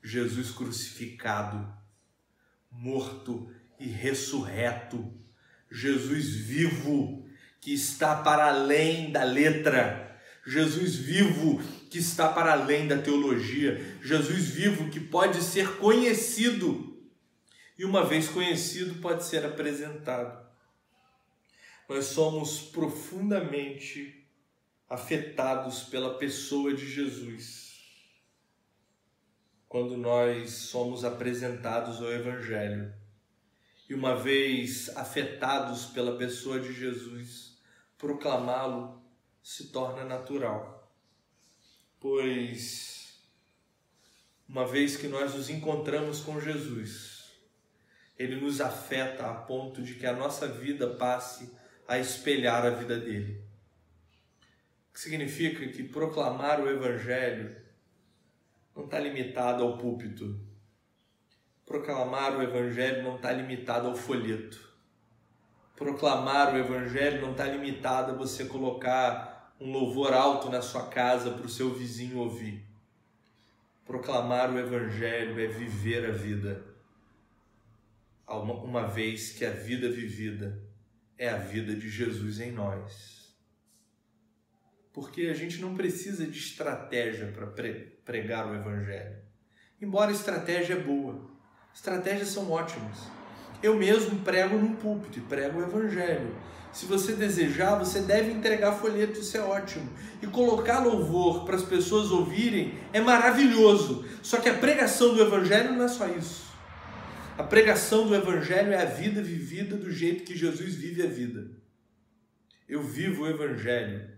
Jesus 0.03 0.51
crucificado, 0.51 1.71
morto 2.71 3.53
e 3.79 3.87
ressurreto. 3.87 5.13
Jesus 5.71 6.35
vivo, 6.35 7.29
que 7.61 7.75
está 7.75 8.17
para 8.17 8.49
além 8.49 9.11
da 9.11 9.25
letra. 9.25 10.08
Jesus 10.49 10.97
vivo, 10.97 11.63
que 11.91 11.99
está 11.99 12.33
para 12.33 12.53
além 12.53 12.89
da 12.89 12.97
teologia, 12.97 13.79
Jesus 14.03 14.49
vivo 14.49 14.89
que 14.89 14.99
pode 14.99 15.43
ser 15.43 15.77
conhecido 15.77 16.97
e, 17.79 17.85
uma 17.85 18.03
vez 18.03 18.29
conhecido, 18.29 18.99
pode 19.03 19.25
ser 19.25 19.45
apresentado. 19.45 20.49
Nós 21.87 22.07
somos 22.07 22.61
profundamente 22.61 24.27
afetados 24.89 25.83
pela 25.83 26.15
pessoa 26.15 26.73
de 26.73 26.91
Jesus 26.91 27.69
quando 29.69 29.99
nós 29.99 30.51
somos 30.51 31.05
apresentados 31.05 32.01
ao 32.01 32.11
Evangelho. 32.11 32.91
E 33.87 33.93
uma 33.93 34.17
vez 34.17 34.89
afetados 34.97 35.85
pela 35.85 36.17
pessoa 36.17 36.59
de 36.59 36.73
Jesus, 36.73 37.59
proclamá-lo 37.99 38.98
se 39.51 39.69
torna 39.69 40.05
natural 40.05 40.79
pois 42.01 43.19
uma 44.49 44.67
vez 44.67 44.97
que 44.97 45.09
nós 45.09 45.35
nos 45.35 45.51
encontramos 45.51 46.21
com 46.21 46.41
Jesus, 46.41 47.33
ele 48.19 48.37
nos 48.37 48.61
afeta 48.61 49.27
a 49.31 49.35
ponto 49.35 49.83
de 49.83 49.95
que 49.95 50.07
a 50.07 50.13
nossa 50.13 50.49
vida 50.49 50.95
passe 50.95 51.55
a 51.87 51.99
espelhar 51.99 52.65
a 52.65 52.71
vida 52.71 52.99
dele. 52.99 53.45
O 54.89 54.95
que 54.95 55.01
significa 55.01 55.67
que 55.69 55.83
proclamar 55.83 56.61
o 56.61 56.69
Evangelho 56.69 57.57
não 58.75 58.87
está 58.87 58.99
limitado 58.99 59.63
ao 59.63 59.77
púlpito. 59.77 60.41
Proclamar 61.67 62.39
o 62.39 62.43
Evangelho 62.43 63.03
não 63.03 63.17
está 63.17 63.31
limitado 63.31 63.89
ao 63.89 63.95
folheto. 63.95 64.67
Proclamar 65.77 66.55
o 66.55 66.59
Evangelho 66.59 67.21
não 67.21 67.33
está 67.33 67.45
limitado 67.45 68.13
a 68.13 68.15
você 68.15 68.47
colocar 68.47 69.28
um 69.61 69.73
louvor 69.73 70.13
alto 70.13 70.51
na 70.51 70.63
sua 70.63 70.87
casa 70.89 71.31
para 71.31 71.47
o 71.47 71.49
seu 71.49 71.75
vizinho 71.75 72.19
ouvir. 72.19 72.65
Proclamar 73.85 74.53
o 74.53 74.59
Evangelho 74.59 75.41
é 75.41 75.47
viver 75.47 76.09
a 76.09 76.13
vida, 76.13 76.65
uma 78.27 78.87
vez 78.87 79.33
que 79.33 79.45
a 79.45 79.51
vida 79.51 79.91
vivida 79.91 80.63
é 81.17 81.29
a 81.29 81.39
vida 81.39 81.75
de 81.75 81.89
Jesus 81.89 82.39
em 82.39 82.53
nós. 82.53 83.35
Porque 84.93 85.23
a 85.23 85.35
gente 85.35 85.61
não 85.61 85.75
precisa 85.75 86.27
de 86.27 86.39
estratégia 86.39 87.33
para 87.33 87.47
pregar 88.05 88.47
o 88.47 88.55
Evangelho. 88.55 89.19
Embora 89.81 90.13
estratégia 90.13 90.75
é 90.75 90.81
boa, 90.81 91.31
estratégias 91.75 92.29
são 92.29 92.51
ótimas. 92.51 92.99
Eu 93.63 93.77
mesmo 93.77 94.21
prego 94.21 94.57
num 94.57 94.77
púlpito 94.77 95.19
e 95.19 95.23
prego 95.23 95.61
o 95.61 95.63
Evangelho. 95.63 96.37
Se 96.73 96.87
você 96.87 97.15
desejar, 97.15 97.77
você 97.77 98.01
deve 98.01 98.31
entregar 98.31 98.73
folheto, 98.73 99.21
isso 99.21 99.37
é 99.37 99.41
ótimo. 99.41 99.91
E 100.23 100.27
colocar 100.27 100.81
louvor 100.81 101.45
para 101.45 101.57
as 101.57 101.65
pessoas 101.65 102.11
ouvirem 102.11 102.79
é 102.93 103.01
maravilhoso. 103.01 104.05
Só 104.23 104.39
que 104.39 104.49
a 104.49 104.59
pregação 104.59 105.15
do 105.15 105.23
Evangelho 105.23 105.73
não 105.73 105.85
é 105.85 105.89
só 105.89 106.07
isso. 106.09 106.47
A 107.37 107.43
pregação 107.43 108.07
do 108.07 108.15
Evangelho 108.15 108.73
é 108.73 108.83
a 108.83 108.85
vida 108.85 109.23
vivida 109.23 109.77
do 109.77 109.91
jeito 109.91 110.25
que 110.25 110.37
Jesus 110.37 110.75
vive 110.75 111.03
a 111.03 111.07
vida. 111.07 111.51
Eu 112.69 112.83
vivo 112.83 113.23
o 113.23 113.29
Evangelho 113.29 114.11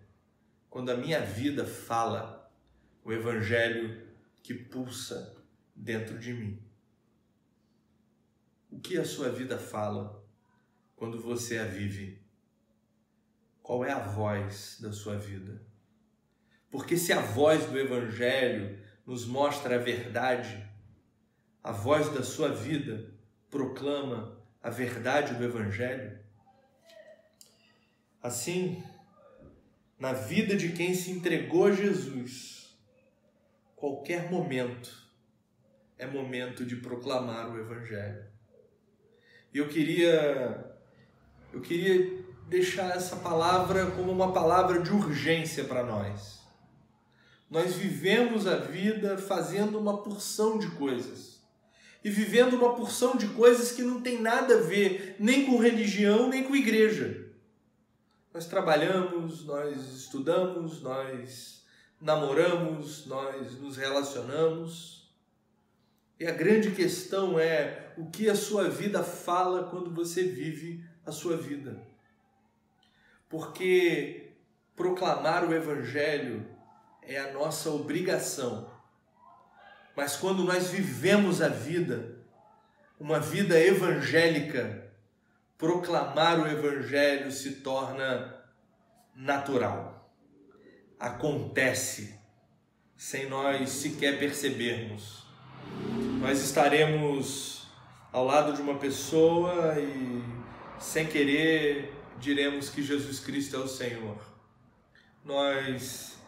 quando 0.69 0.91
a 0.91 0.97
minha 0.97 1.21
vida 1.21 1.65
fala 1.65 2.51
o 3.05 3.13
Evangelho 3.13 4.07
que 4.43 4.55
pulsa 4.55 5.37
dentro 5.75 6.19
de 6.19 6.33
mim. 6.33 6.59
O 8.71 8.81
que 8.81 8.99
a 8.99 9.05
sua 9.05 9.29
vida 9.29 9.59
fala 9.59 10.25
quando 10.97 11.21
você 11.21 11.59
a 11.59 11.65
vive? 11.65 12.20
Qual 13.71 13.85
é 13.85 13.93
a 13.93 14.01
voz 14.01 14.79
da 14.81 14.91
sua 14.91 15.17
vida? 15.17 15.63
Porque 16.73 16.97
se 16.97 17.13
a 17.13 17.21
voz 17.21 17.67
do 17.67 17.79
Evangelho 17.79 18.77
nos 19.07 19.25
mostra 19.25 19.77
a 19.77 19.79
verdade, 19.79 20.69
a 21.63 21.71
voz 21.71 22.13
da 22.13 22.25
sua 22.25 22.49
vida 22.49 23.15
proclama 23.49 24.37
a 24.61 24.71
verdade 24.71 25.35
do 25.35 25.45
Evangelho. 25.45 26.19
Assim, 28.21 28.83
na 29.97 30.15
vida 30.15 30.57
de 30.57 30.73
quem 30.73 30.93
se 30.93 31.13
entregou 31.13 31.67
a 31.67 31.71
Jesus, 31.71 32.77
qualquer 33.77 34.29
momento 34.33 35.09
é 35.97 36.09
momento 36.09 36.67
de 36.67 36.75
proclamar 36.75 37.49
o 37.53 37.61
Evangelho. 37.61 38.25
E 39.55 39.59
eu 39.59 39.69
queria, 39.69 40.77
eu 41.53 41.61
queria 41.61 42.30
deixar 42.51 42.95
essa 42.95 43.17
palavra 43.17 43.87
como 43.93 44.13
uma 44.13 44.31
palavra 44.33 44.83
de 44.83 44.93
urgência 44.93 45.65
para 45.65 45.83
nós 45.83 46.41
nós 47.51 47.75
vivemos 47.75 48.47
a 48.47 48.57
vida 48.57 49.19
fazendo 49.19 49.77
uma 49.77 49.99
porção 49.99 50.57
de 50.57 50.71
coisas. 50.71 51.41
E 52.03 52.09
vivendo 52.09 52.55
uma 52.55 52.77
porção 52.77 53.17
de 53.17 53.27
coisas 53.29 53.73
que 53.73 53.83
não 53.83 54.01
tem 54.01 54.23
nada 54.23 54.55
a 54.55 54.63
ver 54.63 55.17
nem 55.19 55.45
com 55.45 55.59
religião, 55.59 56.29
nem 56.29 56.45
com 56.45 56.55
igreja. 56.55 57.29
Nós 58.33 58.47
trabalhamos, 58.47 59.45
nós 59.45 59.93
estudamos, 59.93 60.81
nós 60.81 61.65
namoramos, 62.01 63.05
nós 63.07 63.59
nos 63.59 63.77
relacionamos. 63.77 65.13
E 66.19 66.27
a 66.27 66.31
grande 66.31 66.71
questão 66.71 67.39
é 67.39 67.93
o 67.99 68.07
que 68.11 68.31
a 68.31 68.37
sua 68.37 68.71
vida 68.71 69.03
fala 69.03 69.65
quando 69.65 69.93
você 69.93 70.23
vive 70.23 70.85
a 71.05 71.11
sua 71.11 71.37
vida. 71.37 71.90
Porque 73.31 74.33
proclamar 74.75 75.49
o 75.49 75.55
Evangelho 75.55 76.45
é 77.01 77.17
a 77.17 77.33
nossa 77.33 77.71
obrigação. 77.71 78.69
Mas 79.97 80.17
quando 80.17 80.43
nós 80.43 80.71
vivemos 80.71 81.41
a 81.41 81.49
vida, 81.49 82.19
uma 82.99 83.21
vida 83.21 83.59
evangélica, 83.59 84.91
proclamar 85.57 86.41
o 86.41 86.49
Evangelho 86.49 87.31
se 87.31 87.57
torna 87.57 88.35
natural. 89.15 90.13
Acontece, 90.99 92.19
sem 92.97 93.29
nós 93.29 93.71
sequer 93.71 94.19
percebermos. 94.19 95.25
Nós 96.21 96.43
estaremos 96.43 97.69
ao 98.13 98.25
lado 98.25 98.53
de 98.55 98.61
uma 98.61 98.77
pessoa 98.77 99.79
e, 99.79 100.23
sem 100.79 101.07
querer, 101.07 102.00
diremos 102.21 102.69
que 102.69 102.83
Jesus 102.83 103.19
Cristo 103.19 103.57
é 103.57 103.59
o 103.59 103.69
Senhor. 103.69 104.19
Nós 105.25 106.19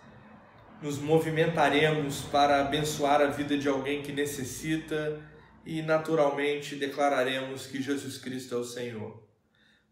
nos 0.81 0.99
movimentaremos 0.99 2.23
para 2.23 2.61
abençoar 2.61 3.21
a 3.21 3.27
vida 3.27 3.57
de 3.57 3.69
alguém 3.69 4.03
que 4.03 4.11
necessita 4.11 5.21
e 5.65 5.81
naturalmente 5.83 6.75
declararemos 6.75 7.67
que 7.67 7.81
Jesus 7.81 8.19
Cristo 8.19 8.55
é 8.55 8.59
o 8.59 8.65
Senhor. 8.65 9.23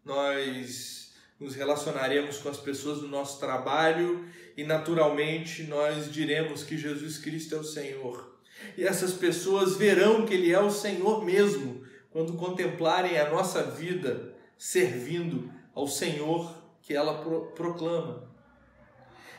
Nós 0.03 1.13
nos 1.39 1.55
relacionaremos 1.55 2.39
com 2.39 2.49
as 2.49 2.57
pessoas 2.57 2.99
do 2.99 3.07
nosso 3.07 3.39
trabalho 3.39 4.27
e 4.57 4.63
naturalmente 4.63 5.63
nós 5.63 6.11
diremos 6.11 6.63
que 6.63 6.77
Jesus 6.77 7.17
Cristo 7.17 7.55
é 7.55 7.59
o 7.59 7.63
Senhor. 7.63 8.39
E 8.77 8.83
essas 8.83 9.13
pessoas 9.13 9.77
verão 9.77 10.25
que 10.25 10.33
Ele 10.33 10.51
é 10.51 10.59
o 10.59 10.69
Senhor 10.69 11.23
mesmo 11.23 11.83
quando 12.11 12.33
contemplarem 12.33 13.17
a 13.17 13.29
nossa 13.29 13.63
vida 13.63 14.35
servindo 14.57 15.60
ao 15.73 15.87
Senhor 15.87 16.55
que 16.81 16.93
ela 16.93 17.23
proclama. 17.55 18.29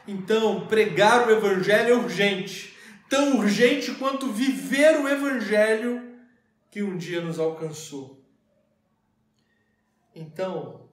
Então, 0.07 0.67
pregar 0.67 1.29
o 1.29 1.31
Evangelho 1.31 1.95
é 1.95 1.97
urgente, 1.97 2.77
tão 3.09 3.39
urgente 3.39 3.93
quanto 3.95 4.33
viver 4.33 4.99
o 4.99 5.09
Evangelho 5.09 6.19
que 6.71 6.83
um 6.83 6.97
dia 6.97 7.21
nos 7.21 7.39
alcançou. 7.39 8.25
Então, 10.15 10.89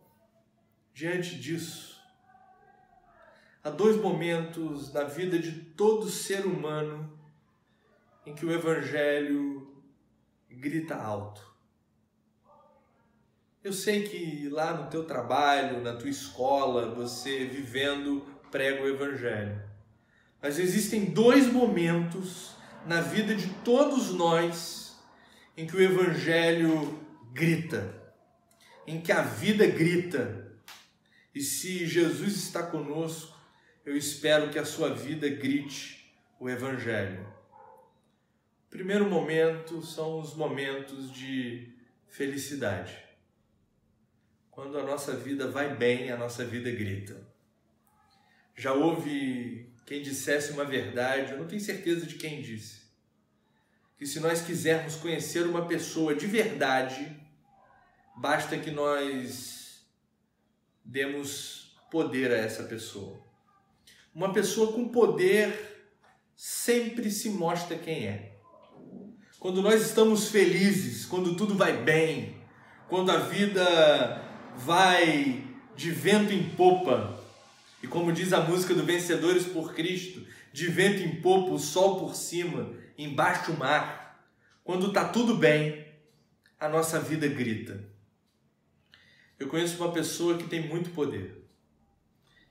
diante 0.94 1.40
disso, 1.40 2.00
há 3.64 3.70
dois 3.70 3.98
momentos 3.98 4.94
na 4.94 5.04
vida 5.04 5.40
de 5.40 5.52
todo 5.52 6.10
ser 6.10 6.46
humano 6.46 7.18
em 8.26 8.36
que 8.36 8.46
o 8.46 8.52
Evangelho 8.52 9.84
grita 10.50 10.96
alto. 10.96 11.49
Eu 13.62 13.74
sei 13.74 14.08
que 14.08 14.48
lá 14.48 14.74
no 14.74 14.90
teu 14.90 15.04
trabalho, 15.04 15.82
na 15.82 15.94
tua 15.94 16.10
escola, 16.10 16.96
você 16.96 17.44
vivendo 17.44 18.26
prega 18.50 18.84
o 18.84 18.88
Evangelho. 18.88 19.62
Mas 20.42 20.58
existem 20.58 21.06
dois 21.06 21.52
momentos 21.52 22.56
na 22.86 23.02
vida 23.02 23.36
de 23.36 23.50
todos 23.66 24.14
nós 24.14 24.98
em 25.58 25.68
que 25.68 25.76
o 25.76 25.82
Evangelho 25.82 27.04
grita, 27.34 28.02
em 28.88 29.02
que 29.02 29.12
a 29.12 29.24
vida 29.24 29.68
grita. 29.68 30.54
E 31.36 31.42
se 31.42 31.86
Jesus 31.86 32.38
está 32.38 32.64
conosco, 32.64 33.38
eu 33.86 33.98
espero 33.98 34.50
que 34.50 34.58
a 34.58 34.64
sua 34.64 34.94
vida 34.94 35.28
grite 35.28 36.16
o 36.40 36.50
Evangelho. 36.50 37.28
O 38.68 38.70
primeiro 38.70 39.10
momento 39.10 39.82
são 39.82 40.22
os 40.22 40.34
momentos 40.34 41.12
de 41.12 41.74
felicidade. 42.08 43.09
Quando 44.62 44.78
a 44.78 44.84
nossa 44.84 45.16
vida 45.16 45.48
vai 45.48 45.74
bem, 45.74 46.12
a 46.12 46.18
nossa 46.18 46.44
vida 46.44 46.70
grita. 46.70 47.16
Já 48.58 48.74
houve 48.74 49.72
quem 49.86 50.02
dissesse 50.02 50.52
uma 50.52 50.66
verdade, 50.66 51.32
eu 51.32 51.40
não 51.40 51.48
tenho 51.48 51.62
certeza 51.62 52.06
de 52.06 52.16
quem 52.16 52.42
disse, 52.42 52.82
que 53.98 54.06
se 54.06 54.20
nós 54.20 54.42
quisermos 54.42 54.98
conhecer 54.98 55.48
uma 55.48 55.66
pessoa 55.66 56.14
de 56.14 56.28
verdade, 56.28 57.10
basta 58.18 58.58
que 58.58 58.70
nós 58.70 59.82
demos 60.84 61.74
poder 61.90 62.30
a 62.30 62.38
essa 62.38 62.64
pessoa. 62.64 63.18
Uma 64.14 64.34
pessoa 64.34 64.74
com 64.74 64.90
poder 64.90 65.88
sempre 66.36 67.10
se 67.10 67.30
mostra 67.30 67.78
quem 67.78 68.10
é. 68.10 68.36
Quando 69.40 69.62
nós 69.62 69.82
estamos 69.82 70.28
felizes, 70.28 71.06
quando 71.06 71.38
tudo 71.38 71.56
vai 71.56 71.82
bem, 71.82 72.44
quando 72.90 73.10
a 73.10 73.20
vida 73.20 74.28
vai 74.60 75.42
de 75.76 75.90
vento 75.90 76.34
em 76.34 76.50
popa, 76.50 77.18
e 77.82 77.88
como 77.88 78.12
diz 78.12 78.34
a 78.34 78.42
música 78.42 78.74
do 78.74 78.84
Vencedores 78.84 79.46
por 79.46 79.74
Cristo, 79.74 80.28
de 80.52 80.68
vento 80.68 81.02
em 81.02 81.22
popa, 81.22 81.52
o 81.52 81.60
sol 81.60 82.00
por 82.00 82.14
cima, 82.14 82.74
embaixo 82.98 83.54
o 83.54 83.58
mar. 83.58 84.30
Quando 84.64 84.88
está 84.88 85.08
tudo 85.08 85.36
bem, 85.36 85.88
a 86.60 86.68
nossa 86.68 87.00
vida 87.00 87.26
grita. 87.28 87.82
Eu 89.40 89.48
conheço 89.48 89.78
uma 89.82 89.94
pessoa 89.94 90.38
que 90.38 90.50
tem 90.50 90.68
muito 90.68 90.90
poder. 90.90 91.48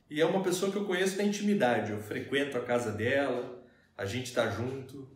E 0.08 0.22
é 0.22 0.24
uma 0.24 0.42
pessoa 0.42 0.72
que 0.72 0.78
eu 0.78 0.86
conheço 0.86 1.18
na 1.18 1.24
intimidade. 1.24 1.92
Eu 1.92 2.00
frequento 2.00 2.56
a 2.56 2.62
casa 2.62 2.90
dela, 2.90 3.62
a 3.96 4.06
gente 4.06 4.26
está 4.26 4.48
junto. 4.48 5.06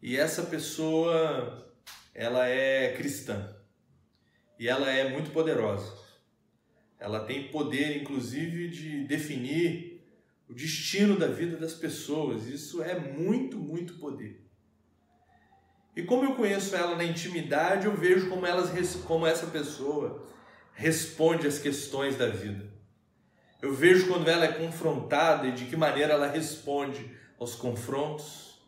E 0.00 0.16
essa 0.16 0.44
pessoa, 0.44 1.70
ela 2.14 2.48
é 2.48 2.94
cristã. 2.96 3.54
E 4.58 4.66
ela 4.66 4.90
é 4.90 5.10
muito 5.10 5.30
poderosa. 5.30 6.05
Ela 6.98 7.20
tem 7.20 7.48
poder, 7.48 8.00
inclusive, 8.00 8.68
de 8.68 9.04
definir 9.04 10.02
o 10.48 10.54
destino 10.54 11.18
da 11.18 11.26
vida 11.26 11.56
das 11.56 11.74
pessoas. 11.74 12.46
Isso 12.46 12.82
é 12.82 12.98
muito, 12.98 13.58
muito 13.58 13.94
poder. 13.94 14.44
E 15.94 16.02
como 16.02 16.24
eu 16.24 16.34
conheço 16.34 16.76
ela 16.76 16.94
na 16.94 17.04
intimidade, 17.04 17.86
eu 17.86 17.96
vejo 17.96 18.28
como, 18.28 18.46
elas, 18.46 18.96
como 19.06 19.26
essa 19.26 19.46
pessoa 19.46 20.26
responde 20.74 21.46
às 21.46 21.58
questões 21.58 22.16
da 22.16 22.28
vida. 22.28 22.70
Eu 23.62 23.72
vejo 23.74 24.06
quando 24.08 24.28
ela 24.28 24.44
é 24.44 24.52
confrontada 24.52 25.46
e 25.46 25.52
de 25.52 25.64
que 25.64 25.76
maneira 25.76 26.12
ela 26.12 26.28
responde 26.28 27.10
aos 27.38 27.54
confrontos. 27.54 28.60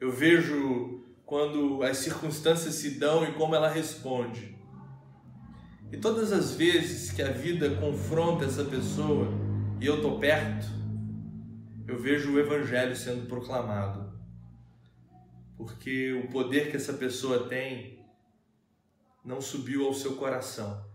Eu 0.00 0.10
vejo 0.10 1.04
quando 1.26 1.82
as 1.82 1.98
circunstâncias 1.98 2.74
se 2.74 2.98
dão 2.98 3.24
e 3.24 3.34
como 3.34 3.54
ela 3.54 3.68
responde. 3.68 4.58
E 5.92 5.96
todas 5.96 6.32
as 6.32 6.54
vezes 6.54 7.10
que 7.10 7.20
a 7.20 7.32
vida 7.32 7.76
confronta 7.76 8.44
essa 8.44 8.64
pessoa 8.64 9.28
e 9.80 9.86
eu 9.86 9.96
estou 9.96 10.18
perto, 10.20 10.66
eu 11.86 11.98
vejo 11.98 12.32
o 12.32 12.38
Evangelho 12.38 12.94
sendo 12.94 13.26
proclamado. 13.26 14.12
Porque 15.56 16.12
o 16.12 16.28
poder 16.28 16.70
que 16.70 16.76
essa 16.76 16.92
pessoa 16.92 17.48
tem 17.48 18.06
não 19.24 19.40
subiu 19.40 19.84
ao 19.84 19.92
seu 19.92 20.16
coração. 20.16 20.88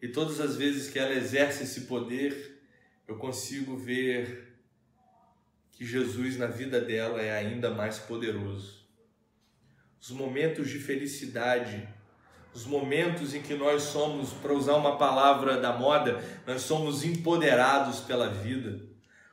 E 0.00 0.08
todas 0.08 0.40
as 0.40 0.56
vezes 0.56 0.90
que 0.90 0.98
ela 0.98 1.14
exerce 1.14 1.64
esse 1.64 1.82
poder, 1.82 2.62
eu 3.06 3.16
consigo 3.16 3.76
ver 3.76 4.56
que 5.72 5.84
Jesus 5.84 6.36
na 6.36 6.46
vida 6.46 6.80
dela 6.80 7.20
é 7.20 7.36
ainda 7.36 7.70
mais 7.70 7.98
poderoso. 7.98 8.84
Os 10.00 10.10
momentos 10.10 10.68
de 10.68 10.78
felicidade, 10.78 11.88
os 12.54 12.64
momentos 12.66 13.34
em 13.34 13.42
que 13.42 13.54
nós 13.54 13.82
somos, 13.82 14.30
para 14.30 14.52
usar 14.52 14.74
uma 14.74 14.96
palavra 14.96 15.60
da 15.60 15.72
moda, 15.72 16.22
nós 16.46 16.62
somos 16.62 17.04
empoderados 17.04 18.00
pela 18.00 18.28
vida. 18.28 18.80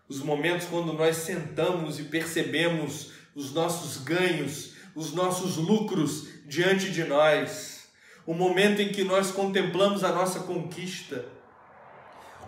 Os 0.09 0.19
momentos 0.19 0.67
quando 0.67 0.91
nós 0.93 1.17
sentamos 1.17 1.99
e 1.99 2.03
percebemos 2.03 3.11
os 3.35 3.53
nossos 3.53 4.03
ganhos, 4.03 4.73
os 4.95 5.13
nossos 5.13 5.55
lucros 5.57 6.27
diante 6.45 6.91
de 6.91 7.03
nós. 7.03 7.87
O 8.25 8.33
momento 8.33 8.81
em 8.81 8.89
que 8.89 9.03
nós 9.03 9.31
contemplamos 9.31 10.03
a 10.03 10.11
nossa 10.11 10.41
conquista. 10.41 11.23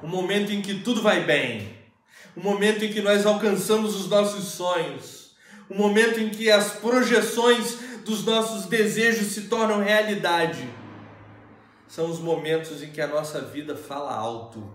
O 0.01 0.07
momento 0.07 0.51
em 0.51 0.61
que 0.61 0.79
tudo 0.79 1.01
vai 1.01 1.23
bem 1.23 1.83
o 2.35 2.41
momento 2.41 2.83
em 2.83 2.91
que 2.91 3.01
nós 3.01 3.25
alcançamos 3.25 3.95
os 3.95 4.09
nossos 4.09 4.45
sonhos, 4.45 5.31
o 5.69 5.75
momento 5.75 6.19
em 6.19 6.29
que 6.29 6.49
as 6.49 6.73
projeções 6.73 7.77
dos 8.03 8.25
nossos 8.25 8.65
desejos 8.65 9.27
se 9.27 9.47
tornam 9.47 9.81
realidade. 9.81 10.67
São 11.87 12.09
os 12.09 12.19
momentos 12.19 12.81
em 12.81 12.91
que 12.91 13.01
a 13.01 13.07
nossa 13.07 13.41
vida 13.41 13.75
fala 13.75 14.13
alto. 14.13 14.73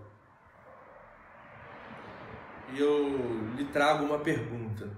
E 2.73 2.79
eu 2.79 3.55
lhe 3.57 3.65
trago 3.67 4.05
uma 4.05 4.19
pergunta. 4.19 4.97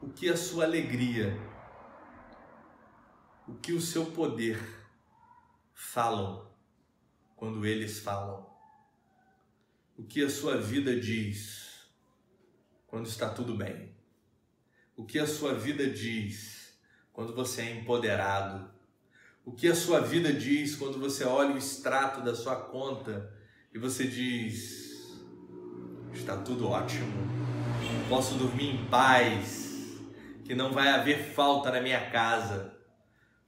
O 0.00 0.08
que 0.08 0.28
a 0.28 0.36
sua 0.36 0.64
alegria, 0.64 1.38
o 3.46 3.54
que 3.54 3.72
o 3.72 3.80
seu 3.80 4.06
poder 4.06 4.58
falam 5.74 6.48
quando 7.36 7.66
eles 7.66 8.00
falam? 8.00 8.50
o 10.00 10.02
que 10.04 10.24
a 10.24 10.30
sua 10.30 10.56
vida 10.56 10.98
diz 10.98 11.84
quando 12.86 13.04
está 13.04 13.28
tudo 13.28 13.54
bem? 13.54 13.94
O 15.00 15.06
que 15.06 15.18
a 15.18 15.26
sua 15.26 15.54
vida 15.54 15.86
diz 15.86 16.78
quando 17.10 17.34
você 17.34 17.62
é 17.62 17.70
empoderado? 17.70 18.70
O 19.46 19.50
que 19.50 19.66
a 19.66 19.74
sua 19.74 19.98
vida 19.98 20.30
diz 20.30 20.76
quando 20.76 21.00
você 21.00 21.24
olha 21.24 21.54
o 21.54 21.56
extrato 21.56 22.20
da 22.20 22.34
sua 22.34 22.54
conta 22.54 23.32
e 23.72 23.78
você 23.78 24.06
diz: 24.06 25.18
está 26.12 26.36
tudo 26.36 26.68
ótimo, 26.68 27.10
posso 28.10 28.34
dormir 28.34 28.74
em 28.74 28.84
paz, 28.88 29.96
que 30.44 30.54
não 30.54 30.70
vai 30.70 30.88
haver 30.88 31.32
falta 31.32 31.70
na 31.70 31.80
minha 31.80 32.10
casa? 32.10 32.76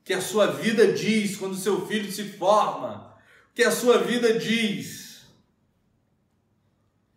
O 0.01 0.05
que 0.05 0.15
a 0.15 0.23
sua 0.23 0.47
vida 0.47 0.91
diz 0.95 1.37
quando 1.37 1.55
seu 1.55 1.87
filho 1.87 2.11
se 2.11 2.31
forma? 2.31 3.15
O 3.51 3.55
que 3.55 3.63
a 3.63 3.71
sua 3.71 3.99
vida 3.99 4.39
diz 4.39 5.27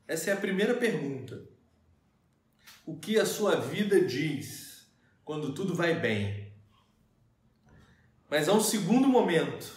essa 0.06 0.30
é 0.30 0.34
a 0.34 0.38
primeira 0.38 0.74
pergunta. 0.74 1.55
O 2.86 2.96
que 2.96 3.18
a 3.20 3.26
sua 3.26 3.56
vida 3.56 4.06
diz 4.06 4.88
quando 5.24 5.54
tudo 5.54 5.74
vai 5.74 5.96
bem? 6.00 6.54
Mas 8.30 8.48
há 8.48 8.54
um 8.54 8.62
segundo 8.62 9.08
momento. 9.08 9.74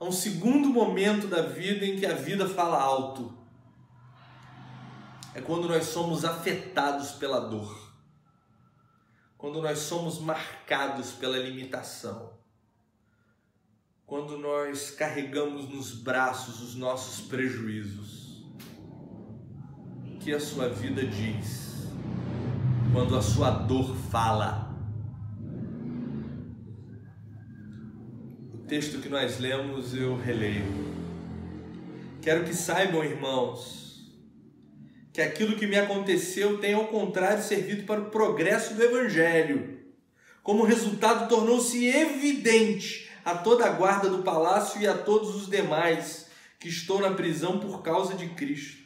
Há 0.00 0.04
um 0.04 0.10
segundo 0.10 0.68
momento 0.68 1.28
da 1.28 1.42
vida 1.42 1.86
em 1.86 1.96
que 1.96 2.06
a 2.06 2.14
vida 2.14 2.48
fala 2.48 2.80
alto. 2.80 3.38
É 5.32 5.40
quando 5.40 5.68
nós 5.68 5.84
somos 5.84 6.24
afetados 6.24 7.12
pela 7.12 7.38
dor. 7.38 7.92
Quando 9.38 9.62
nós 9.62 9.78
somos 9.78 10.18
marcados 10.18 11.12
pela 11.12 11.38
limitação. 11.38 12.32
Quando 14.04 14.36
nós 14.38 14.90
carregamos 14.90 15.68
nos 15.68 15.92
braços 15.92 16.60
os 16.60 16.74
nossos 16.74 17.26
prejuízos 17.26 18.13
que 20.24 20.32
a 20.32 20.40
sua 20.40 20.70
vida 20.70 21.04
diz 21.04 21.86
quando 22.94 23.14
a 23.14 23.20
sua 23.20 23.50
dor 23.50 23.94
fala. 24.10 24.74
O 28.54 28.56
texto 28.66 29.02
que 29.02 29.08
nós 29.10 29.38
lemos 29.38 29.94
eu 29.94 30.16
releio. 30.16 30.64
Quero 32.22 32.42
que 32.44 32.54
saibam, 32.54 33.04
irmãos, 33.04 34.10
que 35.12 35.20
aquilo 35.20 35.56
que 35.56 35.66
me 35.66 35.76
aconteceu 35.76 36.56
tem 36.56 36.72
ao 36.72 36.86
contrário 36.86 37.42
servido 37.42 37.82
para 37.82 38.00
o 38.00 38.10
progresso 38.10 38.72
do 38.72 38.82
Evangelho. 38.82 39.78
Como 40.42 40.64
resultado, 40.64 41.28
tornou-se 41.28 41.86
evidente 41.86 43.10
a 43.26 43.34
toda 43.34 43.66
a 43.66 43.72
guarda 43.72 44.08
do 44.08 44.22
palácio 44.22 44.80
e 44.80 44.86
a 44.86 44.96
todos 44.96 45.36
os 45.36 45.50
demais 45.50 46.30
que 46.58 46.70
estou 46.70 46.98
na 46.98 47.10
prisão 47.10 47.60
por 47.60 47.82
causa 47.82 48.14
de 48.14 48.30
Cristo 48.30 48.83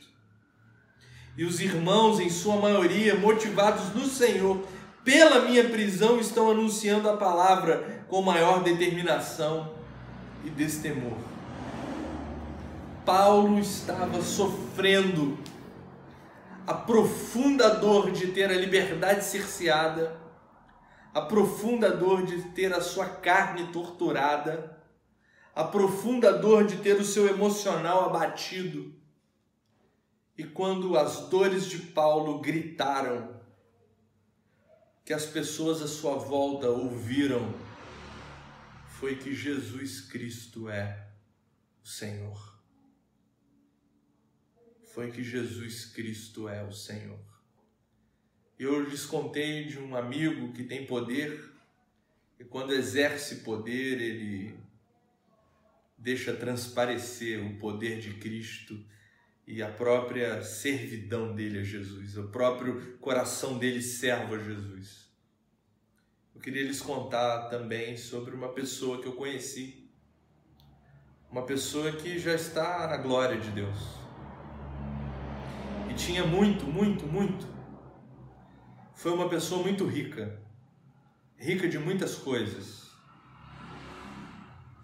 e 1.39 1.45
os 1.45 1.61
irmãos, 1.61 2.19
em 2.19 2.29
sua 2.29 2.57
maioria, 2.57 3.15
motivados 3.15 3.95
no 3.95 4.05
Senhor, 4.07 4.61
pela 5.05 5.43
minha 5.43 5.63
prisão, 5.69 6.19
estão 6.19 6.51
anunciando 6.51 7.09
a 7.09 7.17
palavra 7.17 8.05
com 8.09 8.21
maior 8.21 8.65
determinação 8.65 9.73
e 10.45 10.51
destemor. 10.51 11.17
Paulo 13.07 13.61
estava 13.61 14.21
sofrendo 14.21 15.39
a 16.67 16.75
profunda 16.75 17.71
dor 17.71 18.11
de 18.11 18.27
ter 18.33 18.51
a 18.51 18.59
liberdade 18.59 19.25
cerceada, 19.25 20.21
a 21.15 21.21
profunda 21.21 21.89
dor 21.89 22.25
de 22.25 22.43
ter 22.51 22.75
a 22.75 22.81
sua 22.81 23.07
carne 23.07 23.69
torturada, 23.69 24.77
a 25.55 25.63
profunda 25.63 26.33
dor 26.33 26.65
de 26.65 26.79
ter 26.79 26.97
o 26.97 27.05
seu 27.05 27.29
emocional 27.29 28.07
abatido 28.07 28.98
e 30.39 30.45
quando 30.45 30.97
as 30.97 31.29
dores 31.29 31.67
de 31.67 31.79
Paulo 31.79 32.41
gritaram, 32.41 33.43
que 35.05 35.13
as 35.13 35.27
pessoas 35.27 35.83
à 35.83 35.89
sua 35.89 36.15
volta 36.15 36.69
ouviram, 36.69 37.53
foi 38.87 39.17
que 39.17 39.35
Jesus 39.35 40.01
Cristo 40.01 40.69
é 40.69 41.09
o 41.83 41.89
Senhor. 41.89 42.57
Foi 44.95 45.11
que 45.11 45.25
Jesus 45.25 45.87
Cristo 45.87 46.49
é 46.49 46.63
o 46.63 46.73
Senhor. 46.73 47.19
Eu 48.57 48.81
lhes 48.89 49.05
contei 49.05 49.65
de 49.65 49.81
um 49.81 49.97
amigo 49.97 50.53
que 50.53 50.63
tem 50.63 50.87
poder, 50.87 51.53
e 52.39 52.45
quando 52.45 52.73
exerce 52.73 53.37
poder, 53.37 54.01
ele 54.01 54.57
deixa 55.97 56.33
transparecer 56.33 57.45
o 57.45 57.59
poder 57.59 57.99
de 57.99 58.15
Cristo 58.15 58.81
e 59.49 59.63
a 59.63 59.69
própria 59.71 60.43
servidão 60.43 61.35
dele 61.35 61.61
a 61.61 61.63
Jesus, 61.63 62.19
o 62.19 62.25
próprio 62.25 62.99
coração 62.99 63.57
dele 63.57 63.81
servo 63.81 64.35
a 64.35 64.39
Jesus. 64.39 65.09
Eu 66.35 66.41
queria 66.43 66.65
lhes 66.65 66.83
contar 66.83 67.49
também 67.49 67.97
sobre 67.97 68.35
uma 68.35 68.51
pessoa 68.51 69.01
que 69.01 69.09
eu 69.09 69.15
conheci, 69.15 69.91
uma 71.31 71.47
pessoa 71.47 71.91
que 71.93 72.19
já 72.19 72.35
está 72.35 72.87
na 72.89 72.99
glória 72.99 73.41
de 73.41 73.51
Deus. 73.53 73.79
E 75.91 75.95
tinha 75.95 76.27
muito, 76.27 76.67
muito, 76.67 77.07
muito. 77.07 77.47
Foi 78.95 79.13
uma 79.13 79.31
pessoa 79.31 79.63
muito 79.63 79.87
rica, 79.87 80.43
rica 81.39 81.67
de 81.67 81.79
muitas 81.79 82.17
coisas. 82.17 82.87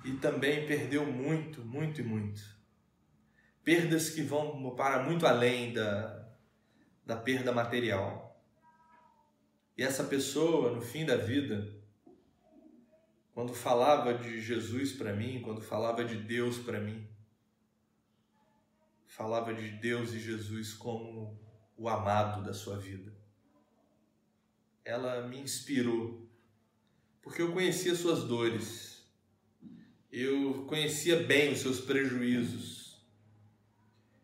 E 0.07 0.13
também 0.13 0.67
perdeu 0.67 1.05
muito, 1.05 1.61
muito 1.61 2.01
e 2.01 2.05
muito 2.05 2.64
perdas 3.65 4.11
que 4.11 4.23
vão 4.23 4.75
para 4.77 5.03
muito 5.03 5.27
além 5.27 5.73
da, 5.73 6.29
da 7.05 7.17
perda 7.17 7.51
material. 7.51 8.39
E 9.77 9.83
essa 9.83 10.05
pessoa, 10.05 10.71
no 10.71 10.83
fim 10.83 11.05
da 11.05 11.17
vida, 11.17 11.75
quando 13.33 13.53
falava 13.53 14.15
de 14.15 14.41
Jesus 14.41 14.93
para 14.93 15.13
mim, 15.13 15.41
quando 15.43 15.61
falava 15.61 16.05
de 16.05 16.17
Deus 16.17 16.59
para 16.59 16.79
mim, 16.79 17.09
falava 19.07 19.53
de 19.53 19.71
Deus 19.71 20.13
e 20.13 20.21
Jesus 20.21 20.75
como 20.75 21.41
o 21.77 21.89
amado 21.89 22.45
da 22.45 22.53
sua 22.53 22.77
vida. 22.77 23.13
Ela 24.85 25.27
me 25.27 25.41
inspirou, 25.41 26.29
porque 27.23 27.43
eu 27.43 27.53
conhecia 27.53 27.95
suas 27.95 28.23
dores, 28.25 29.05
eu 30.13 30.65
conhecia 30.67 31.23
bem 31.25 31.53
os 31.53 31.61
seus 31.61 31.81
prejuízos, 31.81 32.84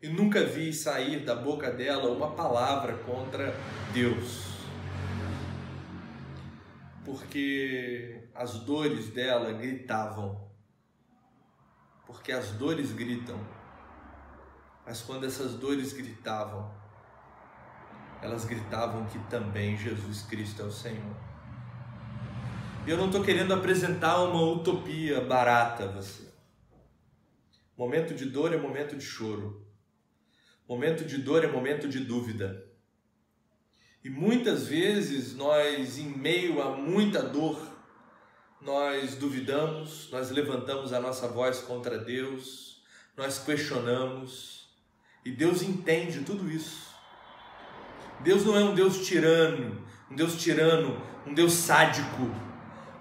e 0.02 0.08
nunca 0.08 0.44
vi 0.44 0.72
sair 0.72 1.24
da 1.24 1.34
boca 1.34 1.70
dela 1.70 2.10
uma 2.10 2.30
palavra 2.30 2.96
contra 2.98 3.54
Deus. 3.92 4.50
Porque 7.04 8.28
as 8.34 8.60
dores 8.60 9.08
dela 9.10 9.52
gritavam. 9.52 10.50
Porque 12.06 12.32
as 12.32 12.50
dores 12.52 12.92
gritam. 12.92 13.38
Mas 14.86 15.02
quando 15.02 15.26
essas 15.26 15.54
dores 15.54 15.92
gritavam, 15.92 16.74
elas 18.22 18.44
gritavam 18.44 19.04
que 19.06 19.18
também 19.30 19.76
Jesus 19.76 20.22
Cristo 20.22 20.62
é 20.62 20.64
o 20.64 20.72
Senhor. 20.72 21.16
E 22.86 22.90
eu 22.90 22.96
não 22.96 23.06
estou 23.06 23.22
querendo 23.22 23.52
apresentar 23.52 24.22
uma 24.22 24.42
utopia 24.42 25.20
barata 25.20 25.84
a 25.84 25.88
você. 25.88 26.32
Momento 27.76 28.14
de 28.14 28.26
dor 28.26 28.52
é 28.52 28.56
momento 28.56 28.96
de 28.96 29.04
choro. 29.04 29.69
Momento 30.70 31.04
de 31.04 31.18
dor 31.18 31.42
é 31.42 31.48
momento 31.48 31.88
de 31.88 31.98
dúvida. 31.98 32.64
E 34.04 34.08
muitas 34.08 34.68
vezes 34.68 35.34
nós, 35.34 35.98
em 35.98 36.06
meio 36.16 36.62
a 36.62 36.70
muita 36.76 37.24
dor, 37.24 37.60
nós 38.60 39.16
duvidamos, 39.16 40.08
nós 40.12 40.30
levantamos 40.30 40.92
a 40.92 41.00
nossa 41.00 41.26
voz 41.26 41.58
contra 41.58 41.98
Deus, 41.98 42.84
nós 43.16 43.36
questionamos, 43.36 44.68
e 45.24 45.32
Deus 45.32 45.60
entende 45.60 46.20
tudo 46.20 46.48
isso. 46.48 46.94
Deus 48.20 48.44
não 48.44 48.56
é 48.56 48.62
um 48.62 48.72
Deus 48.72 49.04
tirano, 49.04 49.84
um 50.08 50.14
Deus 50.14 50.40
tirano, 50.40 51.02
um 51.26 51.34
Deus 51.34 51.52
sádico, 51.54 52.32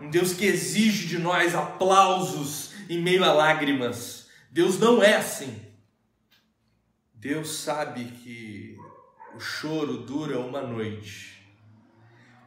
um 0.02 0.10
Deus 0.10 0.34
que 0.34 0.46
exige 0.48 1.08
de 1.08 1.20
nós 1.20 1.54
aplausos 1.54 2.74
em 2.90 3.00
meio 3.00 3.24
a 3.24 3.32
lágrimas. 3.32 4.28
Deus 4.50 4.80
não 4.80 5.04
é 5.04 5.18
assim. 5.18 5.69
Deus 7.20 7.50
sabe 7.50 8.06
que 8.06 8.78
o 9.36 9.40
choro 9.42 9.98
dura 9.98 10.40
uma 10.40 10.62
noite. 10.62 11.46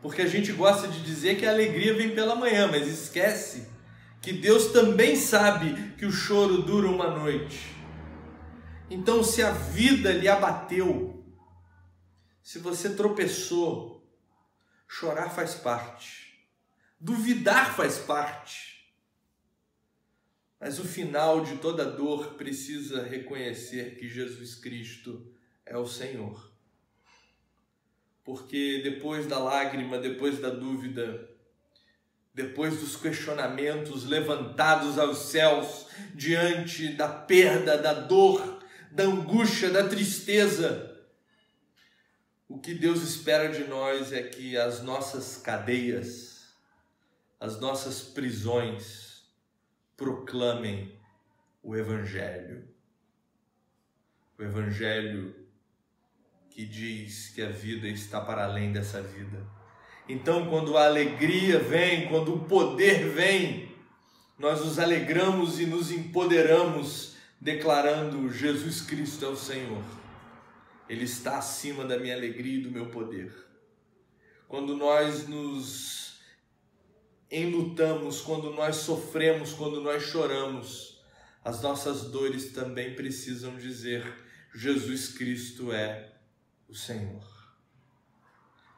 Porque 0.00 0.22
a 0.22 0.26
gente 0.26 0.50
gosta 0.52 0.88
de 0.88 1.02
dizer 1.02 1.36
que 1.36 1.44
a 1.44 1.50
alegria 1.50 1.94
vem 1.94 2.14
pela 2.14 2.34
manhã, 2.34 2.66
mas 2.68 2.88
esquece 2.88 3.68
que 4.22 4.32
Deus 4.32 4.72
também 4.72 5.14
sabe 5.14 5.92
que 5.98 6.06
o 6.06 6.10
choro 6.10 6.62
dura 6.62 6.88
uma 6.88 7.10
noite. 7.10 7.76
Então, 8.88 9.22
se 9.22 9.42
a 9.42 9.50
vida 9.50 10.10
lhe 10.10 10.28
abateu, 10.28 11.22
se 12.42 12.58
você 12.58 12.94
tropeçou, 12.94 14.02
chorar 14.88 15.28
faz 15.30 15.54
parte, 15.54 16.48
duvidar 16.98 17.74
faz 17.74 17.98
parte. 17.98 18.71
Mas 20.64 20.78
o 20.78 20.84
final 20.84 21.42
de 21.42 21.56
toda 21.56 21.84
dor 21.84 22.34
precisa 22.34 23.02
reconhecer 23.02 23.96
que 23.96 24.08
Jesus 24.08 24.54
Cristo 24.54 25.26
é 25.66 25.76
o 25.76 25.88
Senhor. 25.88 26.52
Porque 28.22 28.80
depois 28.84 29.26
da 29.26 29.40
lágrima, 29.40 29.98
depois 29.98 30.38
da 30.38 30.50
dúvida, 30.50 31.28
depois 32.32 32.78
dos 32.78 32.94
questionamentos 32.94 34.04
levantados 34.04 35.00
aos 35.00 35.18
céus 35.32 35.88
diante 36.14 36.90
da 36.90 37.08
perda, 37.08 37.76
da 37.76 37.92
dor, 37.92 38.62
da 38.92 39.02
angústia, 39.02 39.68
da 39.68 39.88
tristeza, 39.88 40.96
o 42.48 42.60
que 42.60 42.72
Deus 42.72 43.02
espera 43.02 43.48
de 43.48 43.64
nós 43.64 44.12
é 44.12 44.22
que 44.22 44.56
as 44.56 44.80
nossas 44.80 45.38
cadeias, 45.38 46.54
as 47.40 47.58
nossas 47.58 48.00
prisões 48.00 49.01
proclamem 50.02 50.92
o 51.62 51.76
Evangelho. 51.76 52.64
O 54.36 54.42
Evangelho 54.42 55.32
que 56.50 56.66
diz 56.66 57.28
que 57.28 57.40
a 57.40 57.48
vida 57.48 57.86
está 57.86 58.20
para 58.20 58.44
além 58.44 58.72
dessa 58.72 59.00
vida. 59.00 59.46
Então, 60.08 60.50
quando 60.50 60.76
a 60.76 60.86
alegria 60.86 61.60
vem, 61.60 62.08
quando 62.08 62.34
o 62.34 62.44
poder 62.46 63.10
vem, 63.10 63.70
nós 64.36 64.58
nos 64.64 64.80
alegramos 64.80 65.60
e 65.60 65.66
nos 65.66 65.92
empoderamos, 65.92 67.14
declarando: 67.40 68.28
Jesus 68.28 68.80
Cristo 68.80 69.24
é 69.24 69.28
o 69.28 69.36
Senhor. 69.36 69.84
Ele 70.88 71.04
está 71.04 71.38
acima 71.38 71.84
da 71.84 71.96
minha 71.96 72.16
alegria 72.16 72.58
e 72.58 72.62
do 72.62 72.72
meu 72.72 72.86
poder. 72.86 73.32
Quando 74.48 74.76
nós 74.76 75.28
nos 75.28 76.11
enlutamos, 77.32 78.20
quando 78.20 78.52
nós 78.52 78.76
sofremos, 78.76 79.54
quando 79.54 79.80
nós 79.80 80.02
choramos, 80.02 81.02
as 81.42 81.62
nossas 81.62 82.10
dores 82.10 82.52
também 82.52 82.94
precisam 82.94 83.56
dizer: 83.56 84.04
Jesus 84.54 85.08
Cristo 85.08 85.72
é 85.72 86.12
o 86.68 86.74
Senhor? 86.74 87.24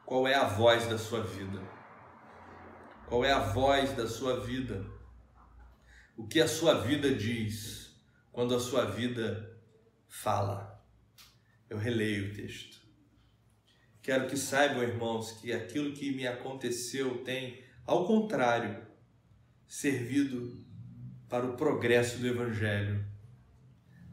Qual 0.05 0.25
é 0.25 0.33
a 0.33 0.45
voz 0.45 0.87
da 0.87 0.97
sua 0.97 1.21
vida? 1.21 1.61
Qual 3.07 3.25
é 3.25 3.31
a 3.31 3.39
voz 3.39 3.93
da 3.93 4.07
sua 4.07 4.39
vida? 4.39 4.85
O 6.15 6.25
que 6.25 6.39
a 6.39 6.47
sua 6.47 6.75
vida 6.75 7.13
diz 7.13 7.93
quando 8.31 8.55
a 8.55 8.59
sua 8.59 8.85
vida 8.85 9.59
fala? 10.07 10.81
Eu 11.69 11.77
releio 11.77 12.31
o 12.31 12.35
texto. 12.35 12.79
Quero 14.01 14.27
que 14.27 14.37
saibam, 14.37 14.83
irmãos, 14.83 15.33
que 15.33 15.51
aquilo 15.51 15.91
que 15.91 16.11
me 16.11 16.27
aconteceu 16.27 17.23
tem, 17.23 17.64
ao 17.85 18.05
contrário, 18.05 18.77
servido 19.67 20.63
para 21.29 21.45
o 21.45 21.53
progresso 21.53 22.19
do 22.19 22.27
Evangelho. 22.27 23.03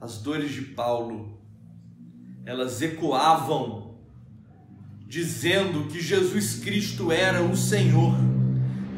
As 0.01 0.19
dores 0.19 0.51
de 0.51 0.63
Paulo 0.63 1.41
elas 2.45 2.83
ecoavam, 2.83 3.99
dizendo 5.07 5.87
que 5.89 6.01
Jesus 6.01 6.57
Cristo 6.57 7.13
era 7.13 7.43
o 7.43 7.57
Senhor, 7.57 8.15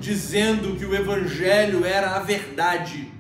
dizendo 0.01 0.77
que 0.77 0.85
o 0.85 0.95
Evangelho 0.95 1.85
era 1.85 2.17
a 2.17 2.21
verdade 2.21 3.13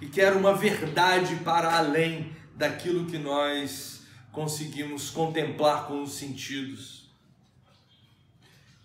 e 0.00 0.06
que 0.06 0.20
era 0.20 0.36
uma 0.36 0.54
verdade 0.54 1.36
para 1.36 1.76
além 1.76 2.32
daquilo 2.54 3.06
que 3.06 3.16
nós 3.16 4.02
conseguimos 4.30 5.08
contemplar 5.10 5.86
com 5.86 6.02
os 6.02 6.12
sentidos. 6.12 6.99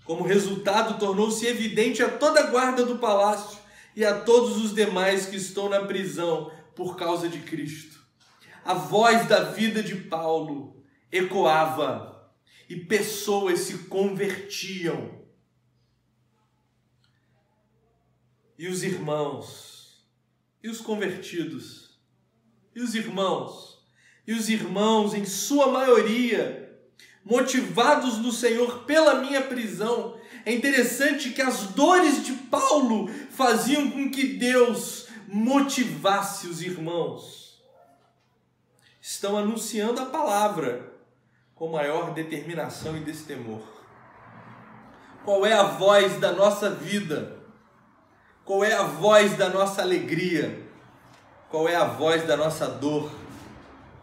Como 0.06 0.24
resultado, 0.24 1.00
tornou-se 1.00 1.46
evidente 1.46 2.02
a 2.02 2.10
toda 2.10 2.40
a 2.40 2.48
guarda 2.48 2.86
do 2.86 3.00
palácio 3.00 3.60
e 3.96 4.06
a 4.06 4.22
todos 4.22 4.58
os 4.64 4.74
demais 4.74 5.26
que 5.26 5.36
estão 5.36 5.68
na 5.68 5.82
prisão 5.86 6.52
por 6.76 6.96
causa 6.96 7.28
de 7.28 7.40
Cristo 7.40 7.96
a 8.66 8.74
voz 8.74 9.28
da 9.28 9.52
vida 9.52 9.84
de 9.84 9.96
Paulo 9.96 10.84
ecoava 11.12 12.34
e 12.68 12.76
pessoas 12.76 13.60
se 13.60 13.78
convertiam. 13.84 15.24
E 18.58 18.68
os 18.68 18.82
irmãos, 18.82 20.04
e 20.64 20.68
os 20.68 20.82
convertidos, 20.82 22.00
e 22.74 22.82
os 22.82 22.96
irmãos, 22.96 23.86
e 24.26 24.34
os 24.34 24.50
irmãos, 24.50 25.14
em 25.14 25.26
sua 25.26 25.68
maioria, 25.68 26.65
motivados 27.26 28.20
no 28.20 28.32
Senhor 28.32 28.84
pela 28.84 29.16
minha 29.16 29.42
prisão. 29.42 30.16
É 30.46 30.54
interessante 30.54 31.32
que 31.32 31.42
as 31.42 31.64
dores 31.68 32.24
de 32.24 32.34
Paulo 32.34 33.10
faziam 33.32 33.90
com 33.90 34.12
que 34.12 34.38
Deus 34.38 35.08
motivasse 35.28 36.48
os 36.48 36.62
irmãos 36.62 37.60
estão 39.02 39.38
anunciando 39.38 40.00
a 40.02 40.06
palavra 40.06 40.94
com 41.56 41.72
maior 41.72 42.14
determinação 42.14 42.96
e 42.96 43.00
destemor. 43.00 43.62
Qual 45.24 45.46
é 45.46 45.54
a 45.54 45.64
voz 45.64 46.20
da 46.20 46.32
nossa 46.32 46.70
vida? 46.70 47.38
Qual 48.44 48.64
é 48.64 48.74
a 48.74 48.84
voz 48.84 49.36
da 49.36 49.50
nossa 49.50 49.82
alegria? 49.82 50.64
Qual 51.50 51.68
é 51.68 51.76
a 51.76 51.86
voz 51.86 52.28
da 52.28 52.38
nossa 52.38 52.68
dor? 52.68 53.12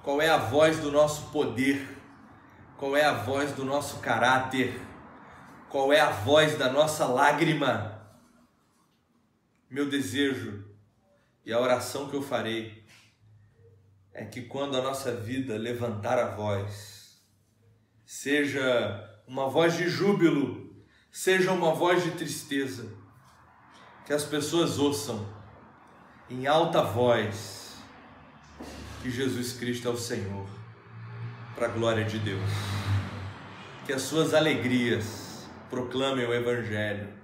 Qual 0.03 0.21
é 0.21 0.29
a 0.29 0.39
voz 0.39 0.79
do 0.79 0.91
nosso 0.91 1.31
poder? 1.31 2.02
Qual 2.83 2.97
é 2.97 3.05
a 3.05 3.13
voz 3.13 3.53
do 3.53 3.65
nosso 3.65 4.01
caráter? 4.01 4.81
Qual 5.69 5.93
é 5.93 6.01
a 6.01 6.11
voz 6.11 6.59
da 6.59 6.69
nossa 6.69 7.07
lágrima? 7.07 8.03
Meu 9.71 9.89
desejo 9.89 10.65
e 11.47 11.53
a 11.53 11.61
oração 11.61 12.09
que 12.09 12.17
eu 12.17 12.23
farei 12.23 12.85
é 14.13 14.25
que 14.25 14.43
quando 14.43 14.77
a 14.77 14.83
nossa 14.83 15.15
vida 15.15 15.57
levantar 15.57 16.19
a 16.19 16.35
voz, 16.35 17.23
seja 18.05 19.23
uma 19.29 19.49
voz 19.49 19.77
de 19.77 19.89
júbilo, 19.89 20.85
seja 21.09 21.53
uma 21.53 21.73
voz 21.73 22.03
de 22.03 22.11
tristeza, 22.11 22.93
que 24.05 24.13
as 24.13 24.25
pessoas 24.25 24.81
ouçam 24.81 25.25
em 26.29 26.49
alta 26.49 26.83
voz 26.83 27.77
que 29.05 29.09
Jesus 29.09 29.53
Cristo 29.53 29.87
é 29.87 29.91
o 29.93 29.97
Senhor, 29.97 30.62
para 31.63 31.71
a 31.71 31.77
glória 31.77 32.05
de 32.05 32.19
Deus. 32.19 32.51
Que 33.87 33.93
as 33.93 34.03
suas 34.03 34.35
alegrias 34.35 35.49
proclamem 35.71 36.27
o 36.27 36.35
Evangelho, 36.35 37.17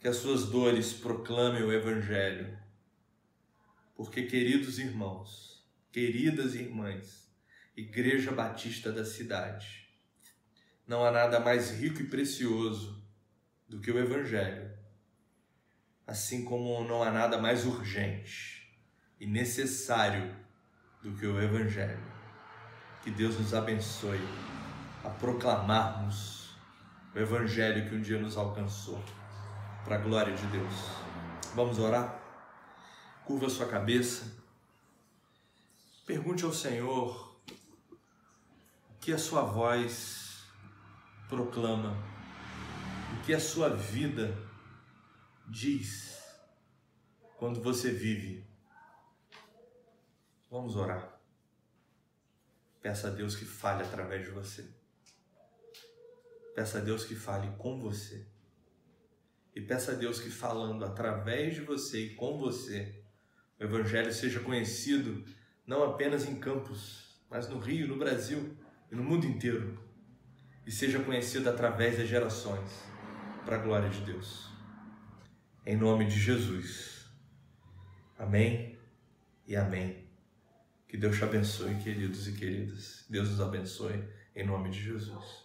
que 0.00 0.08
as 0.08 0.16
suas 0.16 0.46
dores 0.46 0.92
proclamem 0.92 1.62
o 1.62 1.72
Evangelho, 1.72 2.58
porque, 3.94 4.24
queridos 4.24 4.80
irmãos, 4.80 5.64
queridas 5.92 6.56
irmãs, 6.56 7.32
Igreja 7.76 8.32
Batista 8.32 8.90
da 8.90 9.04
cidade, 9.04 9.88
não 10.84 11.04
há 11.04 11.12
nada 11.12 11.38
mais 11.38 11.70
rico 11.70 12.02
e 12.02 12.08
precioso 12.08 13.06
do 13.68 13.80
que 13.80 13.92
o 13.92 14.00
Evangelho, 14.00 14.68
assim 16.04 16.44
como 16.44 16.82
não 16.82 17.04
há 17.04 17.12
nada 17.12 17.38
mais 17.38 17.64
urgente 17.64 18.76
e 19.20 19.28
necessário 19.28 20.34
do 21.00 21.14
que 21.14 21.24
o 21.24 21.40
Evangelho. 21.40 22.11
Que 23.02 23.10
Deus 23.10 23.36
nos 23.36 23.52
abençoe 23.52 24.20
a 25.04 25.10
proclamarmos 25.10 26.54
o 27.12 27.18
Evangelho 27.18 27.88
que 27.88 27.96
um 27.96 28.00
dia 28.00 28.18
nos 28.18 28.36
alcançou, 28.36 29.02
para 29.84 29.96
a 29.96 29.98
glória 29.98 30.32
de 30.34 30.46
Deus. 30.46 30.72
Vamos 31.54 31.78
orar? 31.80 32.20
Curva 33.24 33.50
sua 33.50 33.66
cabeça. 33.66 34.32
Pergunte 36.06 36.44
ao 36.44 36.52
Senhor 36.52 37.36
que 39.00 39.12
a 39.12 39.18
sua 39.18 39.42
voz 39.42 40.44
proclama, 41.28 41.96
o 43.14 43.24
que 43.24 43.34
a 43.34 43.40
sua 43.40 43.68
vida 43.70 44.38
diz 45.48 46.22
quando 47.36 47.60
você 47.60 47.90
vive. 47.90 48.46
Vamos 50.48 50.76
orar. 50.76 51.11
Peça 52.82 53.06
a 53.06 53.10
Deus 53.10 53.36
que 53.36 53.44
fale 53.44 53.84
através 53.84 54.24
de 54.24 54.30
você. 54.30 54.68
Peça 56.54 56.78
a 56.78 56.80
Deus 56.80 57.04
que 57.04 57.14
fale 57.14 57.48
com 57.56 57.80
você. 57.80 58.26
E 59.54 59.60
peça 59.60 59.92
a 59.92 59.94
Deus 59.94 60.20
que 60.20 60.30
falando 60.30 60.84
através 60.84 61.54
de 61.54 61.60
você 61.60 62.06
e 62.06 62.14
com 62.14 62.38
você, 62.38 63.02
o 63.60 63.64
Evangelho 63.64 64.12
seja 64.12 64.40
conhecido 64.40 65.24
não 65.66 65.84
apenas 65.84 66.26
em 66.26 66.40
Campos, 66.40 67.22
mas 67.30 67.48
no 67.48 67.58
Rio, 67.58 67.86
no 67.86 67.96
Brasil 67.96 68.56
e 68.90 68.96
no 68.96 69.04
mundo 69.04 69.26
inteiro. 69.26 69.78
E 70.66 70.72
seja 70.72 71.02
conhecido 71.02 71.48
através 71.48 71.98
das 71.98 72.08
gerações, 72.08 72.84
para 73.44 73.56
a 73.56 73.62
glória 73.62 73.88
de 73.88 74.00
Deus. 74.00 74.50
Em 75.64 75.76
nome 75.76 76.06
de 76.06 76.18
Jesus. 76.18 77.06
Amém 78.18 78.78
e 79.46 79.54
amém. 79.54 80.01
Que 80.92 80.98
Deus 80.98 81.16
te 81.16 81.24
abençoe, 81.24 81.74
queridos 81.76 82.28
e 82.28 82.32
queridas. 82.32 83.06
Deus 83.08 83.30
nos 83.30 83.40
abençoe 83.40 84.04
em 84.36 84.44
nome 84.44 84.68
de 84.68 84.78
Jesus. 84.78 85.41